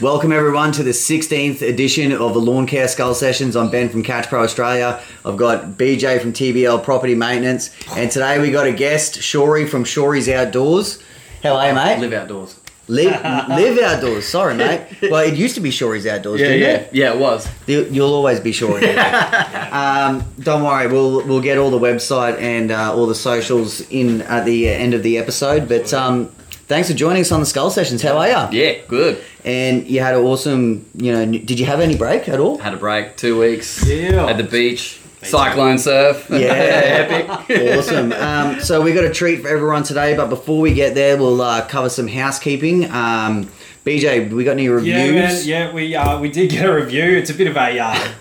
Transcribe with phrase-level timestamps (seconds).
[0.00, 3.56] Welcome everyone to the 16th edition of the Lawn Care Skull Sessions.
[3.56, 5.00] I'm Ben from Catch Pro Australia.
[5.24, 9.82] I've got BJ from TBL Property Maintenance, and today we got a guest, Shory from
[9.82, 11.02] Shory's Outdoors.
[11.42, 11.98] How are you, mate?
[11.98, 12.60] Live outdoors.
[12.86, 14.26] Live, live outdoors.
[14.26, 14.86] Sorry, mate.
[15.02, 16.94] Well, it used to be Shory's Outdoors, Yeah, didn't yeah, it?
[16.94, 17.12] yeah.
[17.14, 17.48] It was.
[17.66, 18.96] You- You'll always be Shory.
[19.72, 24.22] um, don't worry, we'll we'll get all the website and uh, all the socials in
[24.22, 25.68] at the end of the episode.
[25.68, 26.30] But um,
[26.68, 28.02] thanks for joining us on the Skull Sessions.
[28.02, 28.58] How are you?
[28.60, 29.22] Yeah, good.
[29.44, 32.58] And you had an awesome, you know, did you have any break at all?
[32.58, 33.84] Had a break, two weeks.
[33.86, 34.26] Yeah.
[34.26, 36.26] At the beach, cyclone surf.
[36.30, 36.36] Yeah,
[37.48, 37.78] epic.
[37.78, 38.12] awesome.
[38.12, 41.40] Um, so we got a treat for everyone today, but before we get there, we'll
[41.40, 42.84] uh, cover some housekeeping.
[42.90, 43.50] Um,
[43.84, 45.46] BJ, we got any reviews?
[45.46, 45.68] Yeah, man.
[45.70, 47.04] Yeah, we uh, we did get a review.
[47.16, 48.12] It's a bit of a uh,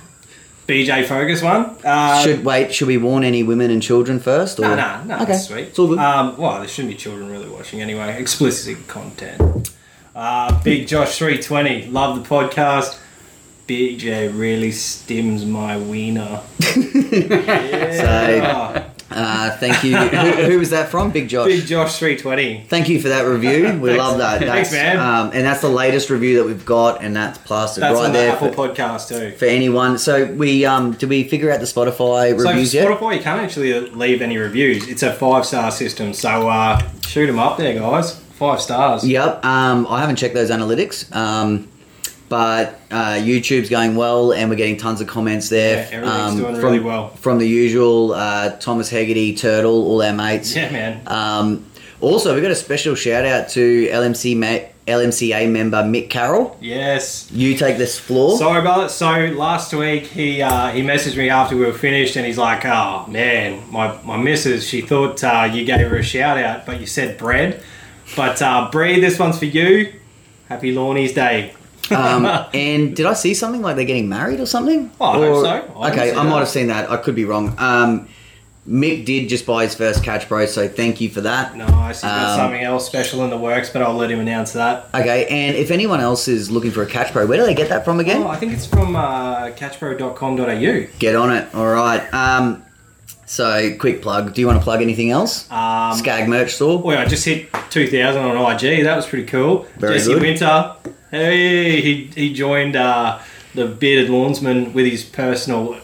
[0.67, 1.77] BJ focus one.
[1.83, 2.75] Uh, Should wait?
[2.75, 4.59] Should we warn any women and children first?
[4.59, 4.63] Or?
[4.63, 5.15] no, no, no.
[5.15, 5.67] Okay, That's sweet.
[5.69, 5.99] It's all good.
[5.99, 8.19] Um, well, there shouldn't be children really watching anyway.
[8.19, 9.71] Explicit content.
[10.13, 11.87] Uh, Big Josh three twenty.
[11.87, 12.99] Love the podcast.
[13.67, 16.41] BJ really stims my wiener.
[16.75, 18.86] yeah.
[19.17, 19.97] Uh, thank you.
[19.97, 21.11] who, who was that from?
[21.11, 21.47] Big Josh.
[21.47, 22.63] Big Josh three twenty.
[22.67, 23.79] Thank you for that review.
[23.79, 24.39] We love that.
[24.41, 24.99] Thanks, man.
[24.99, 28.13] Um, and that's the latest review that we've got, and that's plastered That's right the
[28.13, 29.35] there Apple for, podcast too.
[29.37, 29.97] for anyone.
[29.97, 32.87] So we um, did we figure out the Spotify So reviews yet?
[32.87, 34.87] Spotify, you can't actually leave any reviews.
[34.87, 38.19] It's a five star system, so uh, shoot them up there, guys.
[38.19, 39.03] Five stars.
[39.03, 39.43] Yep.
[39.43, 41.67] Um, I haven't checked those analytics, um,
[42.29, 45.77] but uh, YouTube's going well, and we're getting tons of comments there.
[45.77, 47.09] Yeah, everything's um, doing from, really well.
[47.09, 50.55] From the usual uh, Thomas Hegarty, Turtle, all our mates.
[50.55, 51.01] Yeah, man.
[51.07, 51.65] Um,
[52.01, 56.57] also, we got a special shout out to LMC ma- LMCA member Mick Carroll.
[56.61, 57.29] Yes.
[57.31, 58.37] You take this floor.
[58.37, 58.89] Sorry about it.
[58.89, 62.65] So last week he uh, he messaged me after we were finished, and he's like,
[62.65, 66.79] "Oh man, my my missus, she thought uh, you gave her a shout out, but
[66.79, 67.61] you said bread.
[68.15, 69.93] But uh, Bree, this one's for you.
[70.47, 71.53] Happy Lawnies Day.
[71.91, 74.91] Um, and did I see something like they're getting married or something?
[74.99, 75.79] Oh, I hope so.
[75.79, 76.89] I okay, I might have seen that.
[76.91, 77.55] I could be wrong.
[77.57, 78.07] Um,
[78.67, 81.55] Mick did just buy his first catch pro, so thank you for that.
[81.55, 82.01] Nice.
[82.01, 84.87] He's got Um, something else special in the works, but I'll let him announce that.
[84.93, 87.69] Okay, and if anyone else is looking for a catch pro, where do they get
[87.69, 88.23] that from again?
[88.23, 90.87] Oh, I think it's from uh, catchpro.com.au.
[90.99, 91.55] Get on it.
[91.55, 92.13] All right.
[92.13, 92.63] Um,
[93.25, 94.33] so quick plug.
[94.33, 95.49] Do you want to plug anything else?
[95.51, 96.81] Um, Skag merch store.
[96.81, 98.83] Well, I just hit 2,000 on IG.
[98.83, 99.65] That was pretty cool.
[99.77, 100.21] Very Jesse good.
[100.21, 100.75] Winter,
[101.11, 103.19] hey, he, he joined uh,
[103.53, 105.77] the Bearded Lawnsman with his personal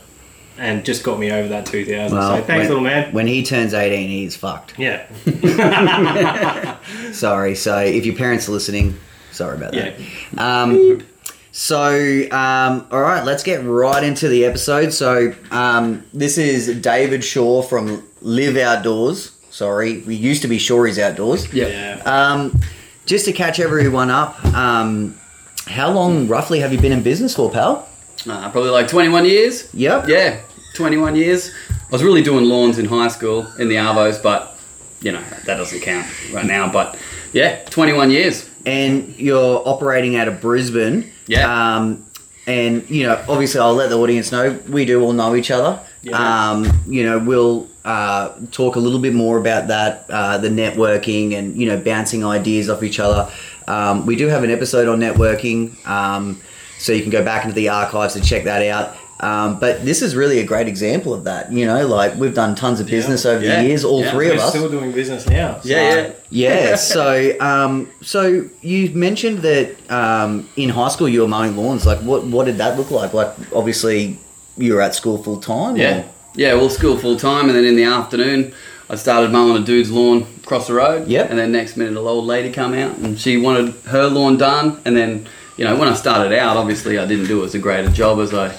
[0.57, 2.17] and just got me over that 2,000.
[2.17, 3.13] Well, so thanks, when, little man.
[3.13, 4.77] When he turns 18, he's fucked.
[4.77, 5.07] Yeah.
[7.11, 7.55] Sorry.
[7.55, 8.99] So if your parents are listening,
[9.31, 9.99] sorry about that.
[9.99, 10.61] Yeah.
[10.61, 11.03] Um,
[11.51, 14.91] so, um, all right, let's get right into the episode.
[14.91, 19.31] So, um, this is David Shaw from Live Outdoors.
[19.51, 21.51] Sorry, we used to be Shory's Outdoors.
[21.53, 21.67] Yeah.
[21.67, 22.01] Yeah.
[22.05, 22.59] Um,
[23.05, 25.19] just to catch everyone up, um,
[25.67, 27.87] how long roughly have you been in business for, pal?
[28.27, 29.73] Uh, probably like 21 years.
[29.73, 30.07] Yep.
[30.07, 30.41] Yeah,
[30.75, 31.51] 21 years.
[31.69, 34.57] I was really doing lawns in high school in the Arvos, but
[35.01, 36.71] you know that doesn't count right now.
[36.71, 36.97] But
[37.33, 38.49] yeah, 21 years.
[38.65, 41.11] And you're operating out of Brisbane.
[41.27, 41.75] Yeah.
[41.75, 42.05] Um,
[42.47, 45.79] and you know, obviously, I'll let the audience know we do all know each other.
[46.03, 46.51] Yeah.
[46.51, 51.33] Um, you know, we'll uh, talk a little bit more about that, uh, the networking,
[51.37, 53.31] and you know, bouncing ideas off each other.
[53.67, 56.41] Um, we do have an episode on networking, um,
[56.77, 58.95] so you can go back into the archives and check that out.
[59.19, 61.49] Um, but this is really a great example of that.
[61.53, 63.61] You know, like we've done tons of business over Yeah.
[63.61, 64.11] the years, all Yeah.
[64.11, 64.49] three of us.
[64.49, 65.61] still doing business now.
[65.61, 66.69] so- Yeah, yeah.
[66.69, 66.75] Yeah.
[66.75, 71.85] so, um, so you mentioned that um, in high school you were mowing lawns.
[71.85, 73.13] Like, what what did that look like?
[73.13, 74.17] Like, obviously,
[74.57, 75.75] you were at school full time.
[75.77, 76.03] Yeah.
[76.35, 78.53] Yeah, well, school full time, and then in the afternoon,
[78.89, 81.07] I started mowing a dude's lawn across the road.
[81.07, 81.27] Yeah.
[81.29, 84.81] And then next minute, a old lady come out, and she wanted her lawn done.
[84.83, 85.27] And then,
[85.57, 88.19] you know, when I started out, obviously I didn't do as a great a job
[88.19, 88.55] as I,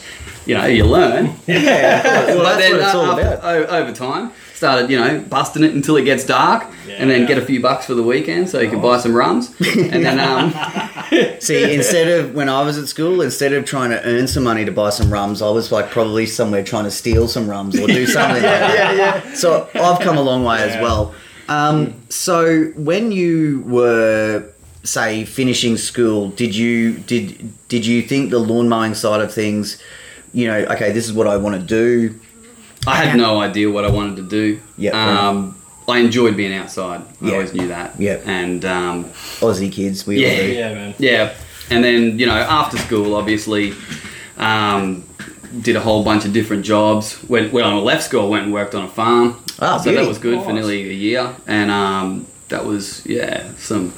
[0.46, 1.34] you know, you learn.
[1.46, 2.02] Yeah.
[2.26, 3.68] well, But that's what it's all uh, about.
[3.70, 7.26] over time, started you know busting it until it gets dark, and then Yeah.
[7.28, 10.18] get a few bucks for the weekend so you can buy some rums, and then
[10.20, 10.54] um,
[11.40, 14.64] See, instead of when I was at school, instead of trying to earn some money
[14.64, 17.86] to buy some rums, I was like probably somewhere trying to steal some rums or
[17.86, 18.74] do something like that.
[18.74, 18.92] yeah,
[19.24, 19.34] yeah.
[19.34, 21.14] So I've come a long way as well.
[21.48, 24.44] Um, so when you were
[24.82, 29.78] say finishing school, did you did did you think the lawn mowing side of things,
[30.32, 32.18] you know, okay, this is what I want to do.
[32.86, 34.60] I had no idea what I wanted to do.
[34.76, 34.92] Yeah.
[35.28, 35.56] Um,
[35.88, 37.02] I enjoyed being outside.
[37.22, 37.32] I Yeah.
[37.32, 37.94] always knew that.
[37.98, 38.18] Yeah.
[38.24, 39.04] And um,
[39.40, 40.28] Aussie kids, we Yeah.
[40.30, 40.52] all do.
[40.52, 40.94] Yeah, man.
[40.98, 41.30] Yeah,
[41.70, 43.74] and then you know after school, obviously,
[44.38, 45.04] um,
[45.62, 47.14] did a whole bunch of different jobs.
[47.28, 49.36] When when I left school, I went and worked on a farm.
[49.60, 49.96] Ah, so beauty.
[49.98, 50.54] that was good for Nice.
[50.64, 53.92] nearly a year, and um, that was yeah some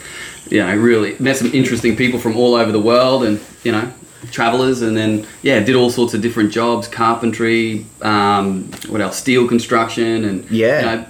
[0.48, 3.90] you know, really met some interesting people from all over the world, and you know,
[4.30, 9.46] travelers, and then yeah, did all sorts of different jobs, carpentry, um, what else, steel
[9.48, 10.78] construction, and Yeah.
[10.80, 11.04] you know,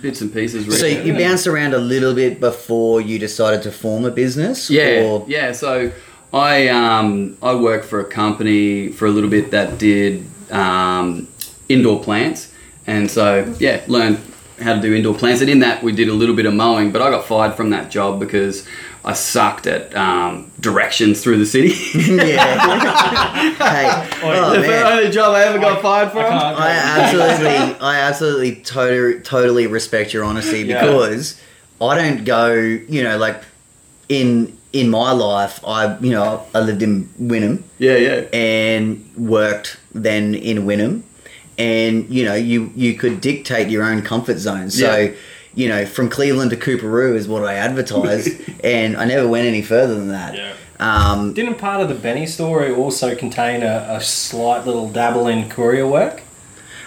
[0.00, 0.78] bits and pieces.
[0.80, 4.68] So you bounced around a little bit before you decided to form a business.
[4.70, 5.52] Yeah, Or, yeah.
[5.52, 5.92] So
[6.32, 11.28] I um, I worked for a company for a little bit that did um,
[11.68, 12.52] indoor plants,
[12.86, 14.18] and so yeah, learned
[14.60, 15.40] how to do indoor plants.
[15.40, 17.70] And in that, we did a little bit of mowing, but I got fired from
[17.70, 18.64] that job because
[19.04, 21.70] I sucked at um, directions through the city.
[21.98, 23.56] yeah.
[23.58, 24.86] hey, oh, the man.
[24.98, 26.24] only job I ever got fired from.
[26.24, 30.86] I can't- I absolutely, I absolutely totally, totally respect your honesty Yeah.
[30.86, 31.40] because
[31.80, 33.42] I don't go, you know, like
[34.08, 38.24] in in my life, I, you know, I lived in Wynnum Yeah, yeah.
[38.32, 41.02] and worked then in Wynnum,
[41.58, 44.70] and you know, you you could dictate your own comfort zone.
[44.70, 44.96] So.
[44.96, 45.12] Yeah.
[45.54, 48.30] You know, from Cleveland to Coorparoo is what I advertised,
[48.64, 50.34] and I never went any further than that.
[50.34, 50.52] Yeah.
[50.80, 55.48] Um, Didn't part of the Benny story also contain a, a slight little dabble in
[55.48, 56.22] courier work?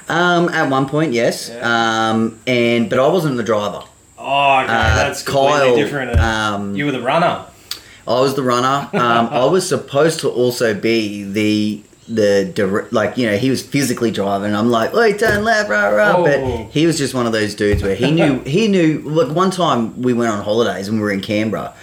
[0.09, 2.09] um, at one point, yes, Yeah.
[2.11, 3.83] um, and but I wasn't the driver.
[4.17, 6.19] Oh, okay, Uh, that's completely Kyle, different.
[6.19, 7.45] um, you were the runner.
[8.07, 8.89] I was the runner.
[8.93, 13.61] Um, I was supposed to also be the the dir- like you know he was
[13.63, 14.55] physically driving.
[14.55, 16.15] I'm like, wait, turn left, right, right.
[16.15, 16.23] Oh.
[16.23, 18.99] But he was just one of those dudes where he knew he knew.
[19.03, 21.73] Look, one time we went on holidays and we were in Canberra.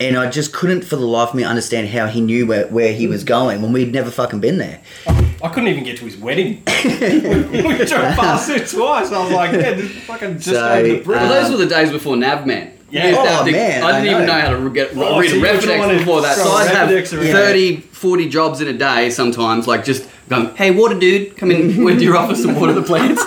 [0.00, 2.92] And I just couldn't for the life of me understand how he knew where, where
[2.92, 4.80] he was going when we'd never fucking been there.
[5.06, 6.60] I couldn't even get to his wedding.
[6.84, 9.12] we drove past it twice.
[9.12, 11.06] I was like, yeah, this fucking just So, over the bridge.
[11.06, 12.72] Well, Um, those were the days before Navman.
[12.90, 13.02] Yeah.
[13.04, 14.34] You used to Oh, have man, I didn't I even know.
[14.34, 16.36] know how to get, Oh, read so a you were Refidex trying to before that.
[16.36, 20.72] So throw I'd have 30, 40 jobs in a day sometimes, like just going, hey,
[20.72, 23.22] water dude, come in with your office and water the plants.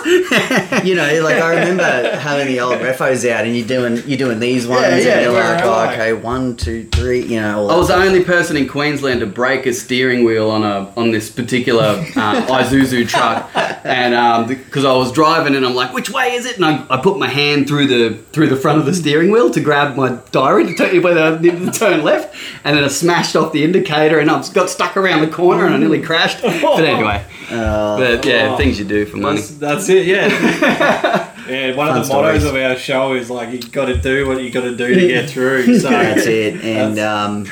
[0.84, 4.38] you know, like I remember having the old refos out, and you're doing you're doing
[4.38, 7.68] these ones, Yeah, yeah, and you're where like, oh, okay, one, two, three, you know.
[7.68, 11.10] I was the only person in Queensland to break a steering wheel on a on
[11.10, 11.84] this particular
[12.16, 13.50] uh, Isuzu truck,
[13.86, 16.56] and because I was driving and I'm like, which way is it?
[16.56, 19.50] And I, I put my hand through the through the front of the steering wheel
[19.50, 22.84] to grab my diary to tell you whether I needed to turn left, and then
[22.84, 26.02] I smashed off the indicator and I got stuck around the corner and I nearly
[26.02, 26.42] crashed.
[26.42, 28.56] But anyway, Uh, but yeah, Oh.
[28.56, 29.36] things you do for money.
[29.38, 30.26] That's, that's it, yeah.
[31.48, 32.44] yeah, one Fun of the mottos stories.
[32.44, 35.06] of our show is like, you got to do what you got to do to
[35.08, 35.78] get through.
[35.78, 36.64] So That's it.
[36.64, 37.46] And um,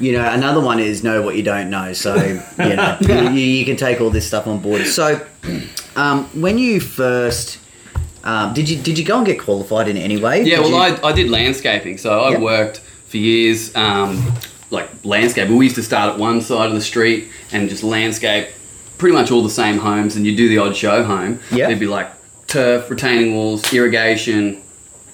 [0.00, 1.92] you know, another one is know what you don't know.
[1.92, 4.86] So you know, you, you can take all this stuff on board.
[4.86, 5.24] So
[5.96, 7.58] um, when you first
[8.24, 10.42] um, did you did you go and get qualified in any way?
[10.42, 12.40] Yeah, Did well, you- I, I did landscaping, so I Yep.
[12.40, 14.16] worked for years, um,
[14.74, 15.56] like landscaping.
[15.56, 18.48] We used to start at one side of the street and just landscape
[18.98, 21.40] pretty much all the same homes, and you do the odd show home.
[21.50, 21.66] Yeah.
[21.66, 22.10] There'd be like
[22.46, 24.62] turf, retaining walls, irrigation,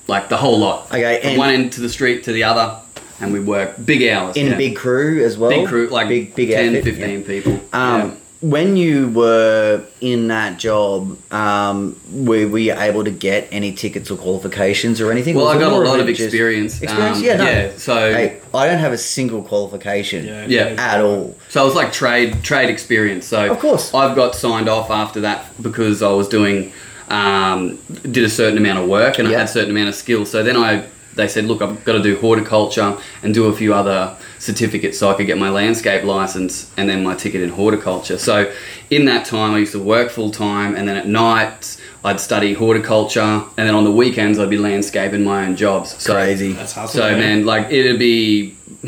[0.06, 0.86] like the whole lot.
[0.88, 2.80] Okay, From and- one end to the street to the other,
[3.20, 4.36] and we work big hours.
[4.36, 4.52] in yeah.
[4.54, 5.50] a big crew as well.
[5.50, 7.52] big crew, like big big 10, outfit, 15 people.
[7.52, 8.14] Um, yeah.
[8.40, 14.10] When you were in that job, um, were, were you able to get any tickets
[14.10, 15.34] or qualifications or anything?
[15.36, 16.80] Well, Was I it got a lot of experience.
[16.80, 17.44] Experience, Um, yeah, no.
[17.44, 17.70] yeah.
[17.76, 20.74] So Hey, I don't have a single qualification yeah, Yeah.
[20.78, 21.36] at all.
[21.50, 23.26] So it was like trade trade experience.
[23.26, 23.92] So Of course.
[23.92, 26.72] I've got signed off after that because I was doing
[27.10, 27.78] um,
[28.10, 30.30] did a certain amount of work and I had a certain amount of skills.
[30.30, 30.86] So then I
[31.20, 35.10] they said, look, I've got to do horticulture and do a few other certificates so
[35.10, 38.16] I could get my landscape license and then my ticket in horticulture.
[38.18, 38.52] So
[38.88, 42.54] in that time, I used to work full time and then at night I'd study
[42.54, 46.02] horticulture and then on the weekends I'd be landscaping my own jobs.
[46.02, 46.52] So Crazy.
[46.52, 48.56] That's hustle, so man, like it'd be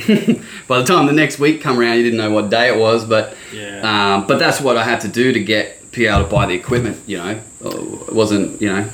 [0.69, 3.05] by the time the next week come around, you didn't know what day it was,
[3.05, 4.15] but Yeah.
[4.15, 6.55] um, but that's what I had to do to get be able to buy the
[6.55, 6.99] equipment.
[7.07, 8.89] You know, it wasn't you know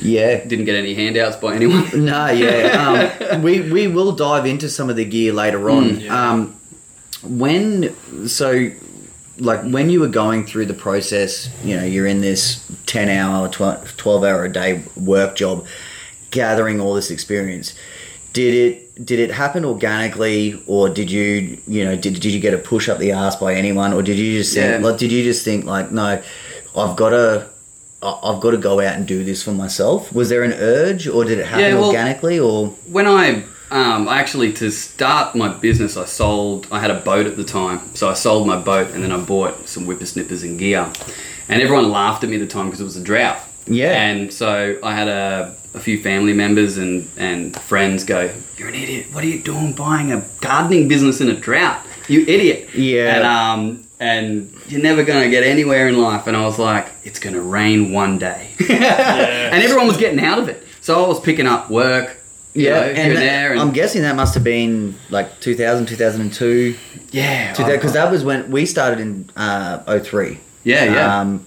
[0.00, 0.44] Yeah.
[0.44, 1.88] didn't get any handouts by anyone.
[2.04, 3.10] No, yeah.
[3.32, 5.84] Um, we we will dive into some of the gear later on.
[5.90, 6.30] Mm, yeah.
[6.30, 6.60] Um,
[7.22, 8.70] when so,
[9.38, 13.48] like when you were going through the process, you know, you're in this ten hour,
[13.48, 15.66] tw- twelve hour a day work job,
[16.30, 17.74] gathering all this experience.
[18.36, 22.52] Did it did it happen organically, or did you you know did, did you get
[22.54, 24.86] a push up the ass by anyone, or did you just think Yeah.
[24.86, 26.22] like did you just think like no,
[26.76, 27.48] I've got to.
[28.02, 30.12] I've got to go out and do this for myself.
[30.12, 34.06] Was there an urge, or did it happen Yeah, well- organically, or when I um,
[34.06, 36.68] I actually to start my business, I sold.
[36.70, 39.18] I had a boat at the time, so I sold my boat and then I
[39.18, 40.82] bought some whippersnippers and gear,
[41.48, 43.38] and everyone laughed at me at the time because it was a drought.
[43.66, 43.92] Yeah.
[43.92, 48.74] And so I had a, a few family members and, and friends go, You're an
[48.74, 49.06] idiot.
[49.12, 51.84] What are you doing buying a gardening business in a drought?
[52.08, 52.74] You idiot.
[52.74, 53.16] Yeah.
[53.16, 56.26] And, um, and you're never going to get anywhere in life.
[56.26, 58.50] And I was like, It's going to rain one day.
[58.68, 60.62] and everyone was getting out of it.
[60.80, 62.16] So I was picking up work,
[62.54, 63.52] you know, here and, and that- there.
[63.52, 66.76] And, I'm guessing that must have been like 2000, 2002,
[67.10, 70.38] yeah, because that was when we started in uh, 03.
[70.62, 71.20] yeah, yeah.
[71.20, 71.44] Um,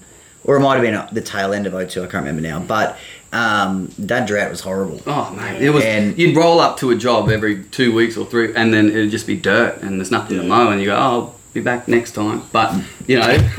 [0.50, 2.58] or it might have been the tail end of 02, I can't remember now.
[2.58, 2.98] But
[3.32, 5.00] um, that drought was horrible.
[5.06, 5.84] Oh mate, it was.
[5.84, 9.12] And- you'd roll up to a job every two weeks or three, and then it'd
[9.12, 11.86] just be dirt, and there's nothing to mow, and you go, "Oh, I'll be back
[11.86, 12.74] next time." But
[13.06, 13.28] you know,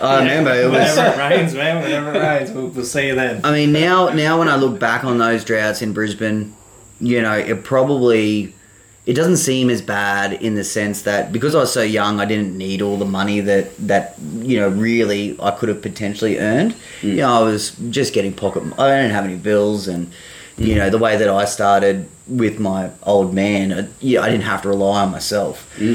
[0.00, 0.96] I remember it was.
[0.96, 1.82] Whenever it rains, man.
[1.82, 3.44] Whenever it rains, we'll, we'll see you then.
[3.44, 6.56] I mean, now now when I look back on those droughts in Brisbane,
[7.00, 8.54] you know, it probably
[9.08, 12.26] it doesn't seem as bad in the sense that because I was so young, I
[12.26, 16.74] didn't need all the money that that you know really I could have potentially earned.
[17.00, 17.08] Hmm.
[17.08, 18.64] You know, I was just getting pocket.
[18.78, 20.12] I didn't have any bills, and
[20.56, 20.62] hmm.
[20.62, 24.44] you know the way that I started with my old man, I, yeah, I didn't
[24.44, 25.74] have to rely on myself.
[25.78, 25.94] Hmm.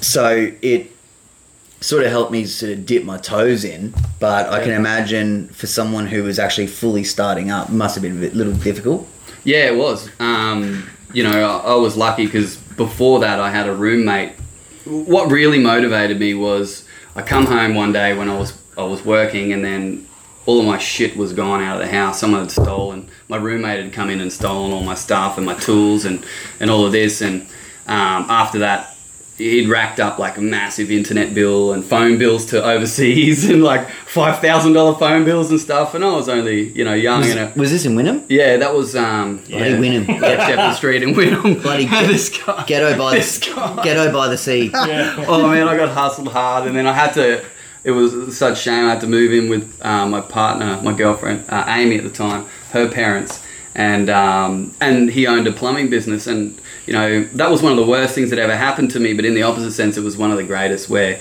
[0.00, 0.90] So it
[1.80, 3.94] sort of helped me sort of dip my toes in.
[4.18, 8.16] But I can imagine for someone who was actually fully starting up, must have been
[8.16, 9.06] a little difficult.
[9.44, 10.10] yeah, it was.
[10.18, 14.34] Um, you know, I, I was lucky because before that, I had a roommate.
[14.84, 19.02] What really motivated me was I come home one day when I was I was
[19.02, 20.06] working, and then
[20.44, 22.20] all of my shit was gone out of the house.
[22.20, 23.08] Someone had stolen.
[23.28, 26.22] My roommate had come in and stolen all my stuff and my tools and
[26.60, 27.22] and all of this.
[27.22, 27.40] And
[27.86, 28.95] um, after that,
[29.38, 33.88] he'd racked up like a massive internet bill and phone bills to overseas and like
[33.88, 35.94] five thousand dollar phone bills and stuff.
[35.94, 38.24] And I was only you know young Was, and a, was this in Wynnum?
[38.28, 40.08] yeah, that was um Bloody yeah, Wynnum.
[40.20, 41.62] yeah, Shepherd Street in Wynnum.
[41.62, 42.64] Bloody this guy.
[42.66, 43.82] Ghetto by This the guy.
[43.84, 44.70] ghetto by the sea.
[44.72, 45.24] Yeah.
[45.28, 47.44] Oh man, I got hustled hard, and then I had to.
[47.84, 48.86] It was such shame.
[48.86, 52.10] I had to move in with uh, my partner, my girlfriend, uh, Amy at the
[52.10, 53.40] time, her parents,
[53.76, 57.78] and um, and he owned a plumbing business, and you know that was one of
[57.78, 59.12] the worst things that ever happened to me.
[59.14, 60.88] But in the opposite sense, it was one of the greatest.
[60.88, 61.20] Where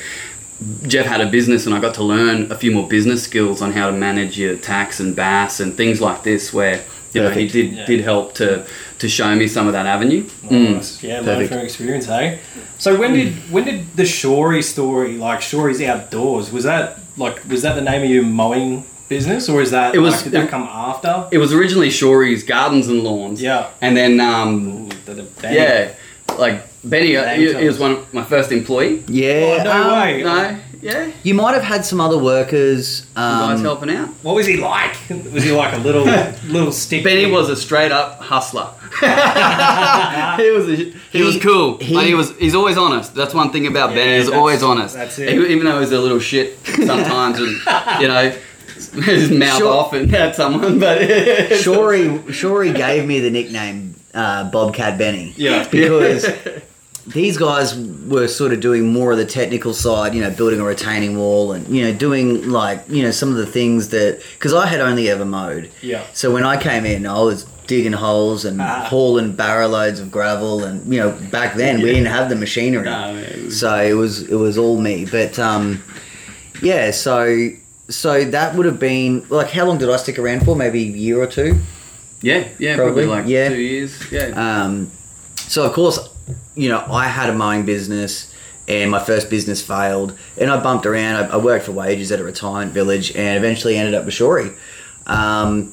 [0.88, 3.72] Jeff had a business, and I got to learn a few more business skills on
[3.74, 6.54] how to manage your tax and BAS and things like this.
[6.54, 6.82] Where
[7.14, 7.86] you know he did Yeah.
[7.86, 8.66] did help to
[9.00, 10.24] to show me some of that avenue.
[10.46, 10.76] Mm.
[10.76, 11.04] Nice.
[11.04, 11.50] Yeah, learn Perfect.
[11.54, 12.40] from experience, hey.
[12.78, 17.62] So when did when did the Shorey story, like Shorey's Outdoors, was that like was
[17.64, 20.50] that the name of your mowing business, or is that It was- like, did that
[20.50, 21.28] come after?
[21.32, 23.40] It was originally Shorey's Gardens and Lawns.
[23.40, 23.68] Yeah.
[23.80, 25.56] And then, um, Ooh, the, the band.
[25.56, 25.94] yeah,
[26.38, 29.04] like Benny, uh, he, he was one of my first employee.
[29.08, 29.58] Yeah.
[29.60, 30.24] Oh, no um, way.
[30.24, 33.02] No, yeah, you You might have had some other workers.
[33.16, 34.10] guys Um, helping out.
[34.22, 34.96] What was he like?
[35.34, 36.04] Was he like a little
[36.52, 37.04] little stick?
[37.04, 38.70] Benny was a straight up hustler.
[39.00, 40.76] he was a,
[41.12, 41.78] he, was cool.
[41.78, 43.16] he- but he was he's always honest.
[43.16, 44.18] That's one thing about Yeah, Benny.
[44.20, 44.94] He's always honest.
[44.96, 45.30] that's it.
[45.30, 48.34] Even even though he's a little shit sometimes, and you know,
[49.04, 49.74] his mouth Sure.
[49.74, 55.34] off and at someone, but Shorey Shorey gave me the nickname uh, Bobcat Benny.
[55.38, 55.68] Yeah.
[55.72, 56.26] because
[57.08, 60.64] these guys were sort of doing more of the technical side, you know, building a
[60.64, 64.54] retaining wall and you know doing like you know some of the things that because
[64.54, 65.70] I had only ever mowed.
[65.84, 66.04] Yeah.
[66.14, 68.86] So when I came in, I was digging holes and Ah.
[68.90, 72.88] hauling barrow loads of gravel, and you know back then we didn't have the machinery,
[72.88, 75.06] it was- so it was it was all me.
[75.06, 75.84] But um,
[76.64, 77.50] yeah, so
[77.88, 80.56] so that would have been like how long did I stick around for?
[80.56, 81.60] Maybe a year or two.
[82.26, 83.50] Yeah, yeah, Probably, probably, like yeah.
[83.50, 84.12] two years.
[84.12, 84.92] Yeah, Um,
[85.36, 86.00] so of course,
[86.56, 88.34] you know, I had a mowing business,
[88.68, 91.16] and my first business failed, and I bumped around.
[91.18, 94.56] I, I worked for wages at a retirement village, and eventually ended up with Shorey.
[95.06, 95.72] Um,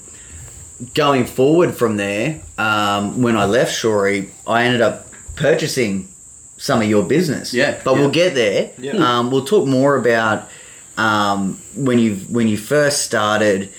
[0.94, 5.06] going forward from there, um, when I left Shorey, I ended up
[5.36, 6.08] purchasing
[6.58, 7.54] some of your business.
[7.54, 7.98] Yeah, but yeah.
[7.98, 8.72] we'll get there.
[8.76, 8.92] Yeah.
[8.92, 10.50] Um, we'll talk more about
[10.98, 13.72] um, when you when you first started.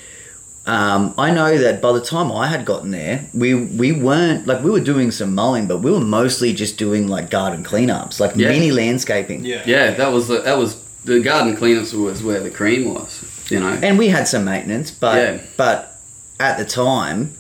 [0.66, 4.64] Um, I know that by the time I had gotten there, we we weren't like
[4.64, 8.34] we were doing some mowing, but we were mostly just doing like garden cleanups, like
[8.36, 8.48] Yeah.
[8.50, 9.44] mini landscaping.
[9.44, 9.62] Yeah.
[9.66, 13.26] yeah, that was the, that was the garden cleanups was where the cream was.
[13.52, 15.38] You know, And we had some maintenance, but Yeah.
[15.58, 16.00] but
[16.40, 17.34] at the time,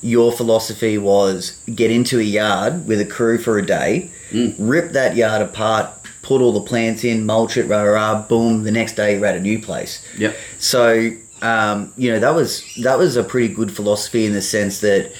[0.00, 4.54] your philosophy was get into a yard with a crew for a day, Mm.
[4.56, 5.88] rip that yard apart,
[6.22, 8.62] put all the plants in, mulch it, rah rah, rah boom.
[8.62, 10.00] The next day you're at a new place.
[10.16, 10.36] Yep.
[10.60, 11.10] So
[11.42, 15.12] um, you know that was that was a pretty good philosophy in the sense that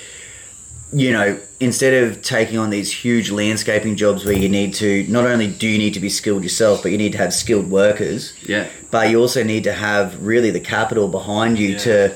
[0.92, 5.26] you know instead of taking on these huge landscaping jobs where you need to not
[5.26, 8.32] only do you need to be skilled yourself, but you need to have skilled workers
[8.46, 11.78] yeah, but you also need to have really the capital behind you Yeah.
[11.78, 12.14] to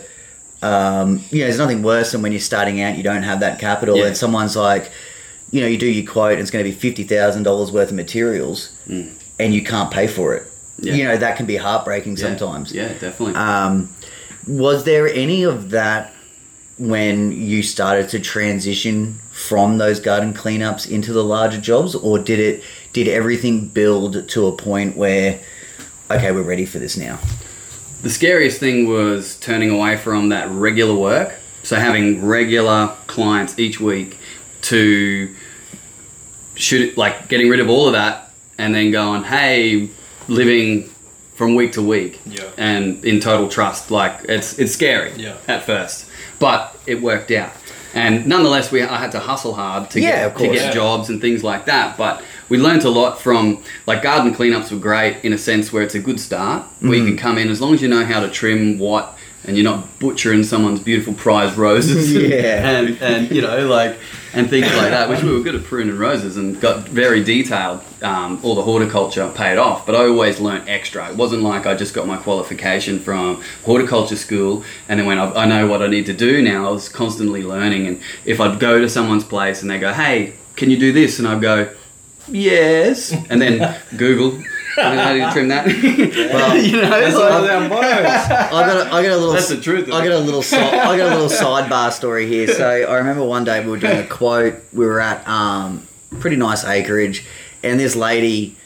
[0.62, 3.58] um, you know there's nothing worse than when you're starting out you don't have that
[3.58, 4.06] capital Yeah.
[4.06, 4.90] and someone's like
[5.50, 8.70] you know you do your quote and it's going to be $50000 worth of materials
[8.88, 9.10] Mm.
[9.38, 10.46] and you can't pay for it
[10.78, 10.94] Yeah.
[10.94, 12.22] you know that can be heartbreaking Yeah.
[12.36, 13.34] sometimes Yeah, definitely.
[13.34, 13.88] um,
[14.46, 16.12] was there any of that
[16.78, 22.38] when you started to transition from those garden cleanups into the larger jobs or did
[22.40, 25.38] it did everything build to a point where
[26.10, 27.18] okay we're ready for this now
[28.02, 33.78] the scariest thing was turning away from that regular work so having regular clients each
[33.78, 34.18] week
[34.62, 35.32] to
[36.56, 39.88] shoot like getting rid of all of that and then going hey
[40.28, 40.88] living
[41.34, 42.44] from week to week Yeah.
[42.56, 45.34] and in total trust like it's it's scary Yeah.
[45.48, 46.06] at first
[46.38, 47.52] but it worked out
[47.94, 50.70] and nonetheless we I had to hustle hard to Yeah, get to get Yeah.
[50.72, 54.78] jobs and things like that but we learnt a lot from like garden cleanups were
[54.78, 56.98] great in a sense where it's a good start where Mm.
[56.98, 59.64] you can come in as long as you know how to trim what and you're
[59.64, 62.68] not butchering someone's beautiful prize roses Yeah.
[62.78, 63.96] and and you know like
[64.34, 67.82] and things like that which we were good at pruning roses and got very detailed
[68.02, 69.86] um, all the horticulture paid off.
[69.86, 71.10] But I always learnt extra.
[71.10, 75.32] It wasn't like I just got my qualification from horticulture school and then when I,
[75.32, 77.86] I know what I need to do now I was constantly learning.
[77.86, 81.18] And if I'd go to someone's place and they go hey can you do this?
[81.18, 81.74] and I'd go
[82.28, 83.12] yes.
[83.30, 84.42] And then Google
[84.76, 85.66] how do you trim that
[86.32, 87.82] Well, you know That's like- all them words.
[87.82, 90.56] I got a, I got a little That's the truth, I got a little si-
[90.56, 92.48] I got a little sidebar story here.
[92.48, 94.54] So I remember one day we were doing a quote.
[94.72, 95.86] We were at um,
[96.20, 97.24] pretty nice acreage,
[97.62, 98.56] and this lady,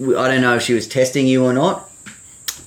[0.00, 1.90] I don't know if she was testing you or not,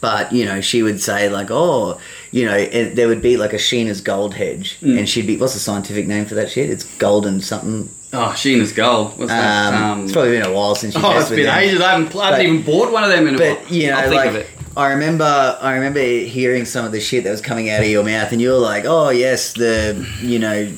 [0.01, 1.99] but you know she would say like, oh,
[2.31, 4.99] you know, and there would be like a Sheena's gold hedge, Mm.
[4.99, 6.69] and she'd be what's the scientific name for that shit?
[6.69, 7.89] It's golden something.
[8.11, 9.17] Oh, Sheena's gold.
[9.19, 9.73] What's that?
[9.73, 11.57] Um, it's probably been a while since you oh, it's been them.
[11.59, 11.79] ages.
[11.79, 13.55] I haven't, I haven't But- even bought one of them in a while.
[13.63, 14.47] But you know, I'll think like of it.
[14.75, 18.03] I remember, I remember hearing some of the shit that was coming out of your
[18.03, 20.71] mouth, and you were like, "Oh yes, the you know,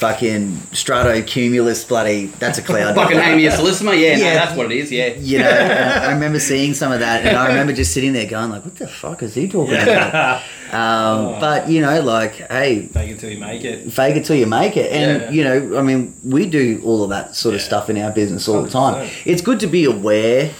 [0.00, 3.92] fucking stratocumulus bloody that's a cloud." Fucking Hamia solissima.
[3.98, 4.34] Yeah, no, Yeah.
[4.34, 4.90] that's what it is.
[4.90, 5.08] Yeah.
[5.18, 8.50] you know, I remember seeing some of that, and I remember just sitting there going,
[8.50, 10.42] "Like, what the fuck is he talking about?"
[10.72, 13.92] Um, But you know, like, hey, fake it till you make it.
[13.92, 14.92] fake it till you make it.
[14.92, 15.30] And, Yeah.
[15.32, 17.66] you know, I mean, we do all of that sort of Yeah.
[17.66, 19.08] stuff in our business all the time.
[19.24, 20.50] It's good to be aware,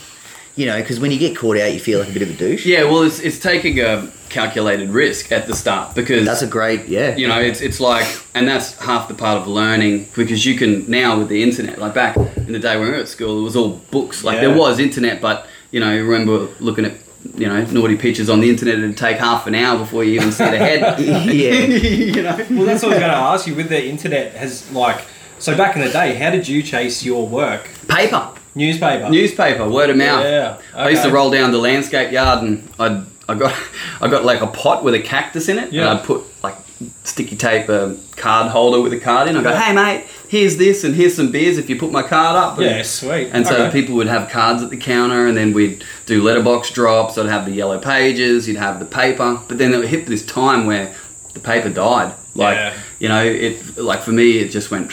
[0.61, 2.35] you know, because when you get caught out, you feel like a bit of a
[2.35, 2.67] douche.
[2.67, 6.87] Yeah, well, it's, it's taking a calculated risk at the start because That's a great,
[6.87, 7.17] yeah.
[7.17, 10.89] you know it's it's like, and that's half the part of learning because you can
[10.91, 11.79] now with the internet.
[11.79, 14.23] Like back in the day when we were at school, it was all books.
[14.23, 14.49] Like Yeah.
[14.49, 16.93] there was internet, but you know, you remember looking at
[17.37, 20.13] you know naughty pictures on the internet and it'd take half an hour before you
[20.21, 21.01] even see the head.
[21.01, 21.53] Yeah.
[22.17, 22.37] you know.
[22.51, 23.55] Well, that's what I was going to ask you.
[23.55, 25.01] With the internet, has like
[25.39, 27.71] so back in the day, how did you chase your work?
[27.89, 28.35] Paper.
[28.55, 29.09] Newspaper.
[29.11, 30.25] Newspaper, word of mouth.
[30.25, 30.59] Yeah.
[30.75, 33.55] I used to roll down the landscape yard and I'd I got
[34.01, 35.91] I got like a pot with a cactus in it Yeah.
[35.91, 36.57] and I'd put like
[37.05, 39.37] sticky tape a card holder with a card in.
[39.37, 42.37] I go, hey mate, here's this and here's some beers if you put my card
[42.37, 42.57] up.
[42.59, 43.29] And, Yeah, sweet.
[43.33, 43.81] And so Okay.
[43.81, 47.19] people would have cards at the counter, and then we'd do letterbox drops.
[47.19, 48.49] I'd have the yellow pages.
[48.49, 50.95] You'd have the paper, but then it would hit this time where
[51.35, 52.15] the paper died.
[52.35, 52.73] Like Yeah.
[52.99, 54.91] you know, it like for me, it just went,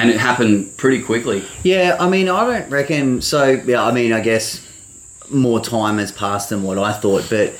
[0.00, 1.44] and it happened pretty quickly.
[1.62, 3.20] Yeah, I mean, I don't reckon.
[3.22, 4.64] So, yeah, I mean, I guess
[5.30, 7.54] more time has passed than what I thought, but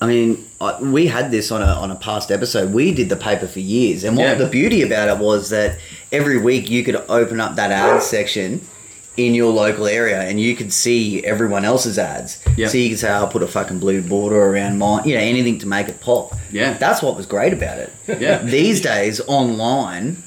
[0.00, 2.72] I mean, I, we had this on a on a past episode.
[2.72, 4.34] We did the paper for years, and what Yeah.
[4.34, 5.78] the beauty about it was that
[6.10, 8.60] every week you could open up that ad section
[9.16, 12.42] in your local area, and you could see everyone else's ads.
[12.56, 12.68] Yeah.
[12.68, 15.58] So you could say, "I'll put a fucking blue border around mine," you know, anything
[15.58, 16.34] to make it pop.
[16.50, 16.72] Yeah.
[16.78, 17.92] That's what was great about it.
[18.08, 18.38] Yeah.
[18.38, 20.22] These days, online,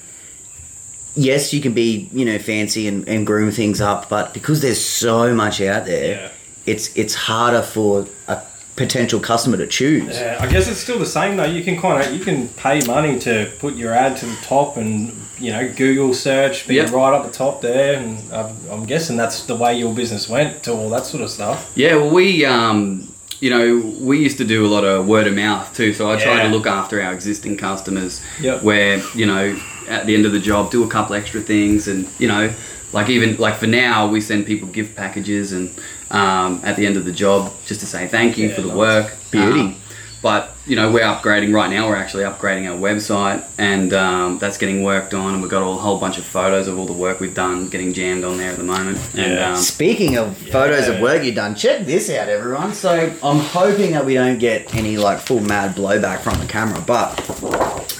[1.15, 4.83] yes, you can be, you know, fancy and, and groom things up, but because there's
[4.83, 6.29] so much out there, Yeah.
[6.65, 8.41] it's it's harder for a
[8.75, 10.17] potential customer to choose.
[10.17, 11.45] Yeah, I guess it's still the same though.
[11.45, 14.77] You can kind of you can pay money to put your ad to the top,
[14.77, 16.91] and you know Google search be Yep.
[16.91, 17.99] right up the top there.
[17.99, 21.29] And I'm, I'm guessing that's the way your business went to all that sort of
[21.29, 21.71] stuff.
[21.75, 23.12] Yeah, well, we, um,
[23.43, 23.65] you know,
[23.99, 25.93] we used to do a lot of word of mouth too.
[25.93, 28.21] So I try to look after our existing customers.
[28.39, 28.63] Yep.
[28.63, 32.07] Where you know, at the end of the job, do a couple extra things, and
[32.19, 32.53] you know,
[32.93, 35.69] like even like for now, we send people gift packages, and
[36.09, 38.67] um, at the end of the job, just to say thank you Yeah, for the
[38.69, 38.77] nice.
[38.77, 39.07] work.
[39.31, 39.59] Beauty.
[39.59, 39.75] Um,
[40.23, 41.89] but you know, we're upgrading right now.
[41.89, 45.33] We're actually upgrading our website, and um, that's getting worked on.
[45.33, 47.93] And we've got a whole bunch of photos of all the work we've done, getting
[47.93, 48.97] jammed on there at the moment.
[49.15, 49.49] And Yeah.
[49.51, 52.73] um, Speaking of photos of work you've done, check this out, everyone.
[52.73, 56.81] So I'm hoping that we don't get any like full mad blowback from the camera,
[56.87, 57.15] but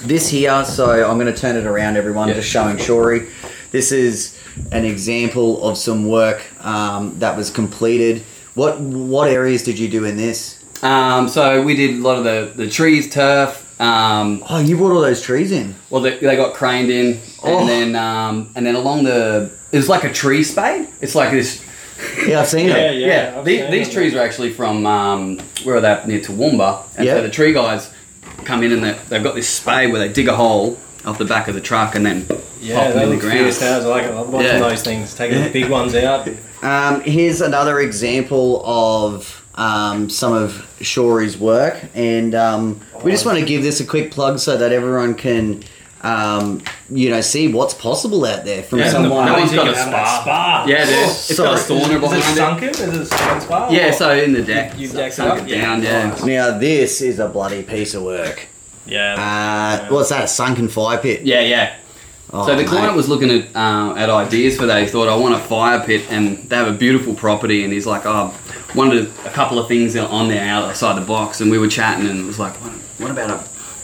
[0.04, 0.64] this here.
[0.66, 2.36] So I'm going to turn it around, everyone, Yeah.
[2.36, 3.30] just showing Shori.
[3.72, 4.38] This is
[4.72, 8.24] an example of some work um, that was completed.
[8.54, 10.63] What what areas did you do in this?
[10.84, 13.62] Um, so we did a lot of the, the trees, turf.
[13.82, 15.76] Um, Oh, you brought all those trees in.
[15.90, 17.60] well, they, they got craned in, Oh.
[17.60, 20.88] and then um, and then along the it was like a tree spade.
[21.02, 21.64] It's like this.
[22.28, 22.98] Yeah, I've seen Yeah, it.
[23.00, 23.08] yeah.
[23.08, 23.94] Yeah, I've the- seen these it.
[23.94, 27.16] trees are actually from um, where are they up near Toowoomba, and Yeah.
[27.16, 27.92] so the tree guys
[28.46, 31.26] come in and they, they've got this spade where they dig a hole off the
[31.26, 32.26] back of the truck and then
[32.62, 33.40] Yeah, pop them in the ground.
[33.40, 33.62] fierce.
[33.62, 33.78] now.
[33.80, 34.12] I like it.
[34.12, 34.60] I'm watching Yeah.
[34.60, 36.28] those things, taking the big ones out.
[36.62, 43.40] Um, here's another example of um, some of Shory's work, and um, we just want
[43.40, 45.64] to give this a quick plug so that everyone can
[46.02, 49.26] um, you know, see what's possible out there from Yeah, and the someone.
[49.26, 50.22] that one's you got a spa.
[50.22, 50.66] spa.
[50.68, 50.94] Yeah, dude.
[50.96, 51.80] Oh, It's got a sorry.
[51.80, 52.36] sauna Is it it.
[52.36, 52.70] sunken?
[52.70, 53.70] Is it a sunken spa?
[53.72, 54.78] Yeah, so in the deck.
[54.78, 55.48] You decked it sunk up?
[55.48, 56.20] it down, yeah.
[56.26, 58.48] Now this is a bloody piece of work.
[58.86, 59.86] yeah.
[59.88, 60.26] Uh, what's that?
[60.26, 61.22] A sunken fire pit?
[61.22, 61.78] Yeah, yeah.
[62.34, 62.68] Oh, so the mate.
[62.68, 64.82] client was looking at uh, at ideas for that.
[64.82, 67.64] He thought, I want a fire pit, and they have a beautiful property.
[67.64, 68.34] And he's like, oh,
[68.76, 71.42] wanted a couple of things on there outside the box.
[71.42, 73.44] And we were chatting, and it was like, what, what about a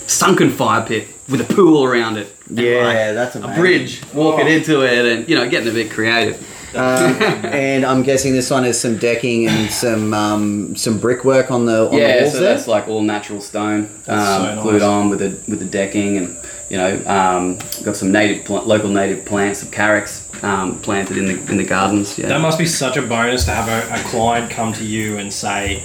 [0.10, 2.36] sunken fire pit with a pool around it?
[2.48, 5.92] And Yeah, like, that's a bridge, walking into it, and you know, getting a bit
[5.92, 6.38] creative.
[6.76, 6.80] Um,
[7.46, 11.86] and I'm guessing this one has some decking and some um, some brickwork on the
[11.88, 12.54] on the yeah, walls so there.
[12.54, 14.64] that's like all natural stone, That's um, so nice.
[14.64, 16.38] glued on with the with the decking, and
[16.70, 21.26] you know, um, got some native pl- local native plants, some carrots um, planted in
[21.26, 22.18] the in the gardens.
[22.18, 22.28] Yeah.
[22.28, 25.32] That must be such a bonus to have a, a client come to you and
[25.34, 25.84] say,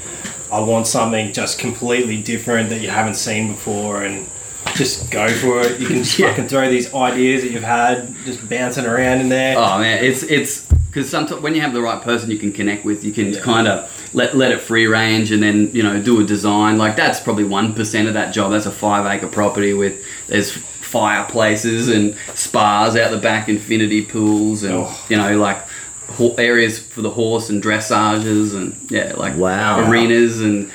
[0.53, 4.27] I want something just completely different that you haven't seen before and
[4.75, 5.81] just go for it.
[5.81, 6.31] You can just Yeah.
[6.31, 9.57] fucking throw these ideas that you've had just bouncing around in there.
[9.59, 12.85] Oh man, it's it's because sometimes when you have the right person you can connect
[12.85, 13.41] with, you can Yeah.
[13.41, 16.79] kind of let let it free range and then you know do a design.
[16.79, 18.53] Like that's probably one percent of that job.
[18.53, 20.57] That's a five acre property with there's
[20.99, 25.05] fireplaces and spas out the back, infinity pools, and Oh.
[25.09, 25.59] you know like
[26.39, 29.89] areas for the horse and dressages and yeah like Wow.
[29.91, 30.71] arenas and